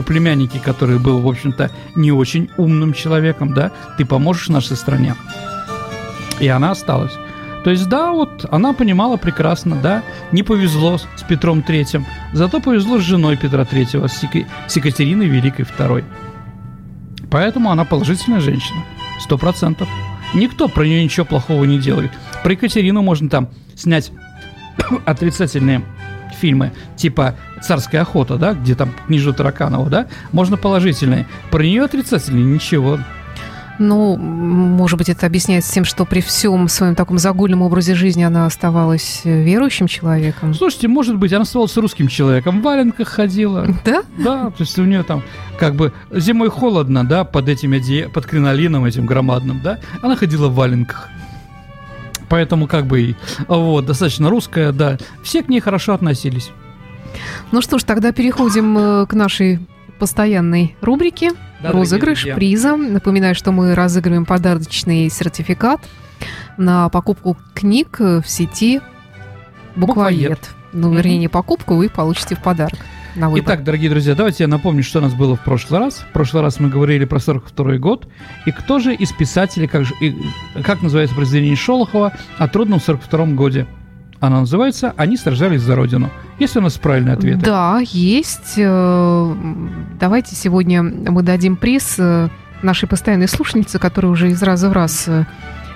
племяннике, 0.00 0.58
который 0.58 0.98
был, 0.98 1.20
в 1.20 1.28
общем-то, 1.28 1.70
не 1.94 2.12
очень 2.12 2.48
умным 2.56 2.94
человеком, 2.94 3.52
да, 3.52 3.72
ты 3.98 4.06
поможешь 4.06 4.48
нашей 4.48 4.76
стране. 4.76 5.14
И 6.40 6.48
она 6.48 6.70
осталась. 6.70 7.12
То 7.64 7.70
есть, 7.70 7.88
да, 7.88 8.12
вот 8.12 8.46
она 8.50 8.72
понимала 8.72 9.16
прекрасно, 9.16 9.76
да, 9.76 10.02
не 10.32 10.42
повезло 10.42 10.98
с 10.98 11.22
Петром 11.28 11.62
Третьим, 11.62 12.06
зато 12.32 12.60
повезло 12.60 12.98
с 12.98 13.02
женой 13.02 13.36
Петра 13.36 13.64
Третьего, 13.64 14.06
с, 14.08 14.22
Ека- 14.22 14.46
с 14.66 14.76
Екатериной 14.76 15.26
Великой 15.26 15.64
Второй. 15.64 16.04
Поэтому 17.30 17.70
она 17.70 17.84
положительная 17.84 18.40
женщина, 18.40 18.82
сто 19.20 19.38
процентов. 19.38 19.88
Никто 20.34 20.68
про 20.68 20.84
нее 20.84 21.04
ничего 21.04 21.26
плохого 21.26 21.64
не 21.64 21.78
делает. 21.78 22.10
Про 22.42 22.52
Екатерину 22.52 23.02
можно 23.02 23.28
там 23.28 23.48
снять 23.76 24.10
отрицательные 25.04 25.82
фильмы, 26.34 26.72
типа 26.96 27.34
«Царская 27.62 28.02
охота», 28.02 28.36
да, 28.36 28.54
где 28.54 28.74
там 28.74 28.90
книжу 29.06 29.32
Тараканова, 29.32 29.88
да, 29.90 30.06
можно 30.32 30.56
положительные. 30.56 31.26
Про 31.50 31.62
нее 31.62 31.84
отрицательные 31.84 32.44
ничего. 32.44 32.98
Ну, 33.78 34.16
может 34.16 34.98
быть, 34.98 35.08
это 35.08 35.26
объясняется 35.26 35.72
тем, 35.72 35.84
что 35.84 36.04
при 36.04 36.20
всем 36.20 36.68
своем 36.68 36.94
таком 36.94 37.18
загульном 37.18 37.62
образе 37.62 37.94
жизни 37.94 38.22
она 38.22 38.44
оставалась 38.46 39.22
э, 39.24 39.42
верующим 39.42 39.86
человеком. 39.88 40.52
Слушайте, 40.54 40.88
может 40.88 41.16
быть, 41.16 41.32
она 41.32 41.42
оставалась 41.42 41.76
русским 41.76 42.06
человеком, 42.06 42.60
в 42.60 42.62
валенках 42.62 43.08
ходила, 43.08 43.66
Да? 43.84 44.02
да, 44.18 44.50
то 44.50 44.56
есть 44.60 44.78
у 44.78 44.84
нее 44.84 45.02
там 45.02 45.22
как 45.58 45.74
бы 45.74 45.92
зимой 46.10 46.50
холодно, 46.50 47.02
да, 47.04 47.24
под 47.24 47.48
этим 47.48 47.72
оде- 47.72 48.08
под 48.10 48.26
кринолином 48.26 48.84
этим 48.84 49.06
громадным, 49.06 49.60
да, 49.64 49.78
она 50.02 50.16
ходила 50.16 50.48
в 50.48 50.54
валенках. 50.54 51.08
Поэтому 52.32 52.66
как 52.66 52.86
бы 52.86 53.02
и, 53.02 53.16
вот, 53.46 53.84
достаточно 53.84 54.30
русская, 54.30 54.72
да, 54.72 54.96
все 55.22 55.42
к 55.42 55.50
ней 55.50 55.60
хорошо 55.60 55.92
относились. 55.92 56.50
Ну 57.50 57.60
что 57.60 57.78
ж, 57.78 57.82
тогда 57.82 58.10
переходим 58.10 58.78
э, 58.78 59.06
к 59.06 59.12
нашей 59.12 59.60
постоянной 59.98 60.74
рубрике 60.80 61.32
Да, 61.62 61.72
«Розыгрыш 61.72 62.20
друзья. 62.20 62.34
приза». 62.34 62.76
Напоминаю, 62.76 63.34
что 63.34 63.52
мы 63.52 63.74
разыгрываем 63.74 64.24
подарочный 64.24 65.10
сертификат 65.10 65.82
на 66.56 66.88
покупку 66.88 67.36
книг 67.52 67.98
э, 68.00 68.22
в 68.22 68.26
сети 68.30 68.80
«Буквоед». 69.76 70.30
«Буквоед». 70.30 70.50
Ну, 70.72 70.94
вернее, 70.94 71.18
не 71.18 71.28
покупку, 71.28 71.74
вы 71.74 71.90
получите 71.90 72.34
в 72.34 72.42
подарок 72.42 72.78
на 73.16 73.28
выбор. 73.28 73.44
Итак, 73.44 73.64
дорогие 73.64 73.90
друзья, 73.90 74.14
давайте 74.14 74.44
я 74.44 74.48
напомню, 74.48 74.82
что 74.82 74.98
у 74.98 75.02
нас 75.02 75.14
было 75.14 75.36
в 75.36 75.40
прошлый 75.40 75.80
раз. 75.80 76.04
В 76.08 76.12
прошлый 76.12 76.42
раз 76.42 76.60
мы 76.60 76.68
говорили 76.68 77.04
про 77.04 77.18
42 77.18 77.78
год. 77.78 78.08
И 78.46 78.52
кто 78.52 78.78
же 78.78 78.94
из 78.94 79.12
писателей, 79.12 79.68
как, 79.68 79.84
же, 79.84 79.94
и, 80.00 80.16
как 80.62 80.82
называется 80.82 81.14
произведение 81.14 81.56
Шолохова 81.56 82.12
о 82.38 82.48
трудном 82.48 82.80
42 82.80 83.26
годе? 83.26 83.66
Оно 84.20 84.40
называется 84.40 84.94
«Они 84.96 85.16
сражались 85.16 85.62
за 85.62 85.74
Родину». 85.74 86.08
Есть 86.38 86.56
у 86.56 86.60
нас 86.60 86.78
правильные 86.78 87.14
ответы? 87.14 87.40
Да, 87.44 87.80
есть. 87.82 88.54
Э, 88.56 89.34
Давайте 89.98 90.36
сегодня 90.36 90.82
мы 90.82 91.22
дадим 91.22 91.56
приз 91.56 91.96
э, 91.98 92.28
нашей 92.62 92.88
постоянной 92.88 93.26
слушательнице, 93.26 93.80
которая 93.80 94.12
уже 94.12 94.30
из 94.30 94.40
раза 94.42 94.68
в 94.68 94.72
раз 94.72 95.08
э, 95.08 95.26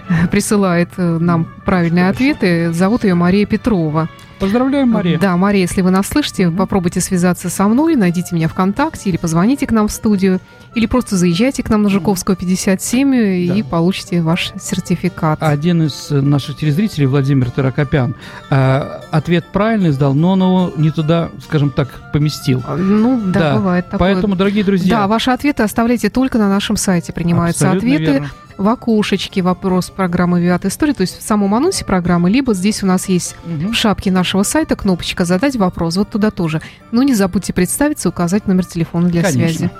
присылает 0.31 0.91
э, 0.97 1.19
нам 1.19 1.47
правильные 1.65 2.09
ответы. 2.09 2.73
Зовут 2.73 3.05
ее 3.05 3.15
Мария 3.15 3.47
Петрова. 3.47 4.09
Поздравляем, 4.39 4.91
Мария. 4.91 5.19
Да, 5.19 5.35
Мария, 5.39 5.63
если 5.63 5.81
вы 5.81 5.91
нас 5.91 6.09
слышите, 6.09 6.51
попробуйте 6.51 7.01
связаться 7.01 7.49
со 7.49 7.67
мной, 7.69 7.97
найдите 7.97 8.35
меня 8.35 8.49
ВКонтакте 8.49 9.09
или 9.09 9.17
позвоните 9.17 9.67
к 9.67 9.73
нам 9.73 9.89
в 9.89 9.93
студию, 9.93 10.41
или 10.75 10.85
просто 10.85 11.17
заезжайте 11.17 11.63
к 11.63 11.71
нам 11.71 11.83
на 11.83 11.89
Жуковского 11.89 12.37
57 12.37 13.15
и 13.15 13.63
Да. 13.63 13.69
получите 13.71 14.21
ваш 14.21 14.53
сертификат. 14.61 15.43
Один 15.43 15.85
из 15.85 16.09
э, 16.11 16.21
наших 16.21 16.59
телезрителей, 16.59 17.07
Владимир 17.07 17.51
Таракопян, 17.51 18.15
э, 18.51 19.01
ответ 19.11 19.47
правильный 19.53 19.93
сдал, 19.93 20.13
но 20.13 20.33
он 20.33 20.41
его 20.41 20.73
не 20.77 20.91
туда, 20.91 21.31
скажем 21.43 21.71
так, 21.71 21.89
поместил. 22.13 22.63
Ну, 22.77 23.19
да, 23.25 23.41
Да, 23.41 23.57
бывает 23.57 23.89
такое. 23.89 24.13
Поэтому, 24.13 24.37
дорогие 24.37 24.65
друзья, 24.65 24.99
Да, 24.99 25.07
ваши 25.09 25.31
ответы 25.31 25.63
оставляйте 25.63 26.11
только 26.11 26.37
на 26.37 26.51
нашем 26.51 26.77
сайте. 26.77 27.15
Принимаются 27.15 27.71
абсолютно 27.71 27.95
ответы 27.95 28.13
верно. 28.13 28.31
В 28.59 28.69
окошечке 28.69 29.43
вопрос 29.43 29.91
программы 29.91 30.41
«Виат 30.41 30.65
История», 30.65 30.95
то 30.95 31.03
есть 31.03 31.19
в 31.19 31.23
самом 31.23 31.55
анонсе 31.55 31.85
программы, 31.85 32.31
либо 32.31 32.55
здесь 32.55 32.83
у 32.83 32.87
нас 32.87 33.09
есть 33.09 33.37
Мгм. 33.45 33.73
в 33.73 33.75
шапке 33.75 34.11
нашего 34.11 34.43
сайта 34.43 34.77
кнопочка 34.77 35.25
«Задать 35.25 35.57
вопрос». 35.57 35.97
Вот 35.97 36.11
туда 36.11 36.31
тоже. 36.31 36.63
Ну, 36.93 37.03
не 37.03 37.15
забудьте 37.15 37.53
представиться, 37.53 38.09
указать 38.09 38.47
номер 38.47 38.65
телефона 38.65 39.09
для 39.09 39.23
Конечно. 39.23 39.59
связи. 39.59 39.71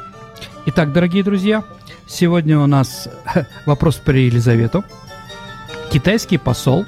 Итак, 0.67 0.93
дорогие 0.93 1.23
друзья, 1.25 1.65
сегодня 2.07 2.59
у 2.59 2.67
нас 2.67 3.09
вопрос 3.67 3.97
про 3.97 4.17
Елизавету. 4.19 4.85
Китайский 5.91 6.37
посол 6.39 6.85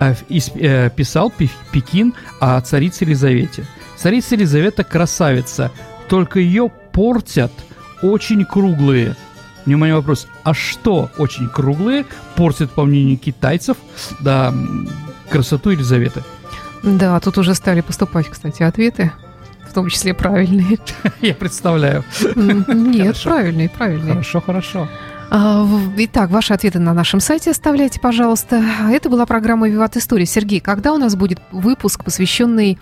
э, 0.00 0.14
э, 0.30 0.90
писал 0.90 1.30
Пе- 1.30 1.50
Пекин 1.70 2.14
о 2.40 2.60
царице 2.60 3.04
Елизавете. 3.04 3.64
Царица 3.96 4.34
Елизавета 4.36 4.84
красавица, 4.84 5.70
только 6.08 6.40
ее 6.40 6.70
портят 6.92 7.52
очень 8.02 8.44
круглые. 8.44 9.14
Внимание, 9.68 9.96
вопрос. 9.96 10.26
А 10.44 10.54
что 10.54 11.10
очень 11.18 11.46
круглые 11.46 12.06
портят, 12.36 12.70
по 12.70 12.84
мнению 12.84 13.18
китайцев, 13.18 13.76
да, 14.18 14.54
красоту 15.28 15.68
Елизаветы? 15.68 16.22
Да, 16.82 17.20
тут 17.20 17.36
уже 17.36 17.54
стали 17.54 17.82
поступать, 17.82 18.28
кстати, 18.30 18.62
ответы, 18.62 19.12
в 19.68 19.74
том 19.74 19.90
числе 19.90 20.14
правильные. 20.14 20.78
Я 21.20 21.34
представляю. 21.34 22.02
Нет, 22.34 23.20
правильные, 23.22 23.68
правильные. 23.68 24.12
Хорошо, 24.12 24.40
хорошо. 24.40 24.88
А, 25.30 25.66
Итак, 25.98 26.30
ваши 26.30 26.54
ответы 26.54 26.78
на 26.78 26.94
нашем 26.94 27.20
сайте 27.20 27.50
оставляйте, 27.50 28.00
пожалуйста. 28.00 28.64
Это 28.90 29.10
была 29.10 29.26
программа 29.26 29.68
«Виват 29.68 29.98
История». 29.98 30.24
Сергей, 30.24 30.60
когда 30.60 30.94
у 30.94 30.96
нас 30.96 31.14
будет 31.14 31.42
выпуск, 31.52 32.04
посвященный 32.04 32.78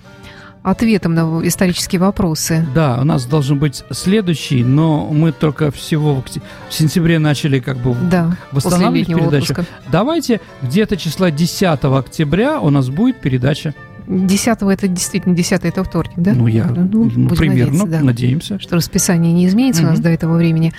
ответам 0.70 1.14
на 1.14 1.22
исторические 1.46 2.00
вопросы? 2.00 2.66
Да, 2.74 2.98
у 3.00 3.04
нас 3.04 3.24
должен 3.24 3.58
быть 3.58 3.84
следующий, 3.90 4.64
но 4.64 5.06
мы 5.06 5.30
только 5.32 5.70
всего 5.70 6.16
в, 6.16 6.24
в 6.68 6.74
сентябре 6.74 7.18
начали 7.18 7.60
как 7.60 7.76
бы 7.78 7.94
Да, 8.10 8.36
восстанавливать 8.52 9.06
передачу. 9.08 9.52
отпуска. 9.52 9.64
Давайте 9.90 10.40
где-то 10.62 10.96
числа 10.96 11.30
10 11.30 11.84
октября 11.84 12.60
у 12.60 12.70
нас 12.70 12.88
будет 12.88 13.20
передача. 13.20 13.74
10 14.08 14.58
это 14.62 14.88
действительно 14.88 15.34
10 15.34 15.64
это 15.64 15.84
вторник, 15.84 16.14
да? 16.16 16.32
Ну, 16.34 16.46
я 16.48 16.64
Ну, 16.66 17.10
ну, 17.14 17.28
примерно 17.30 17.72
надеяться, 17.72 17.86
да. 17.86 18.00
надеемся. 18.04 18.58
что 18.60 18.76
расписание 18.76 19.32
не 19.32 19.46
изменится 19.46 19.82
у 19.82 19.86
нас 19.86 20.00
до 20.00 20.08
этого 20.10 20.36
времени. 20.36 20.72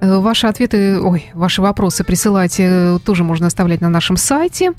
Э, 0.00 0.18
Ваши 0.18 0.46
ответы, 0.46 1.00
ой, 1.00 1.26
ваши 1.34 1.62
вопросы 1.62 2.04
присылать 2.04 2.56
э, 2.58 2.98
тоже 3.04 3.24
можно 3.24 3.46
оставлять 3.46 3.80
на 3.80 3.88
нашем 3.88 4.16
сайте. 4.18 4.72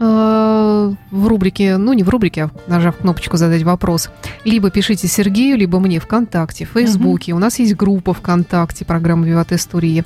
Э, 0.00 0.92
В 1.10 1.26
рубрике, 1.26 1.76
ну 1.76 1.92
не 1.92 2.02
в 2.02 2.08
рубрике, 2.08 2.44
а 2.44 2.50
нажав 2.66 2.96
кнопочку 2.98 3.36
«Задать 3.36 3.62
вопрос». 3.62 4.10
Либо 4.44 4.70
пишите 4.70 5.06
Сергею, 5.08 5.56
либо 5.56 5.78
мне 5.80 5.98
ВКонтакте, 6.00 6.64
в 6.66 6.70
Фейсбуке. 6.70 7.32
У 7.32 7.38
нас 7.38 7.58
есть 7.58 7.74
группа 7.76 8.12
ВКонтакте, 8.14 8.84
программа 8.84 9.24
«Виват 9.26 9.52
Истории». 9.52 10.04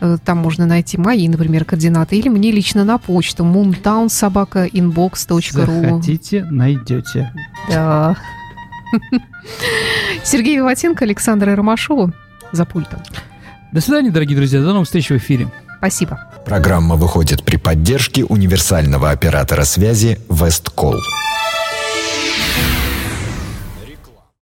Э, 0.00 0.16
Там 0.24 0.38
можно 0.38 0.66
найти 0.66 0.96
мои, 0.98 1.28
например, 1.28 1.64
координаты. 1.64 2.16
Или 2.16 2.28
мне 2.28 2.50
лично 2.52 2.84
на 2.84 2.98
почту 2.98 3.44
moontownsobaka.inbox.ru 3.44 5.52
Захотите, 5.52 6.44
найдете. 6.50 7.32
Да. 7.68 8.16
Сергей 10.24 10.56
Виватенко, 10.56 11.04
Александра 11.04 11.54
Ромашова 11.54 12.12
за 12.52 12.64
пультом. 12.64 13.00
До 13.72 13.80
свидания, 13.82 14.10
дорогие 14.10 14.36
друзья. 14.36 14.60
До 14.62 14.72
новых 14.72 14.86
встреч 14.86 15.10
в 15.10 15.16
эфире. 15.16 15.48
Спасибо. 15.78 16.18
Программа 16.44 16.96
выходит 16.96 17.44
при 17.44 17.56
поддержке 17.56 18.24
универсального 18.24 19.10
оператора 19.10 19.64
связи 19.64 20.18
Весткол. 20.28 20.96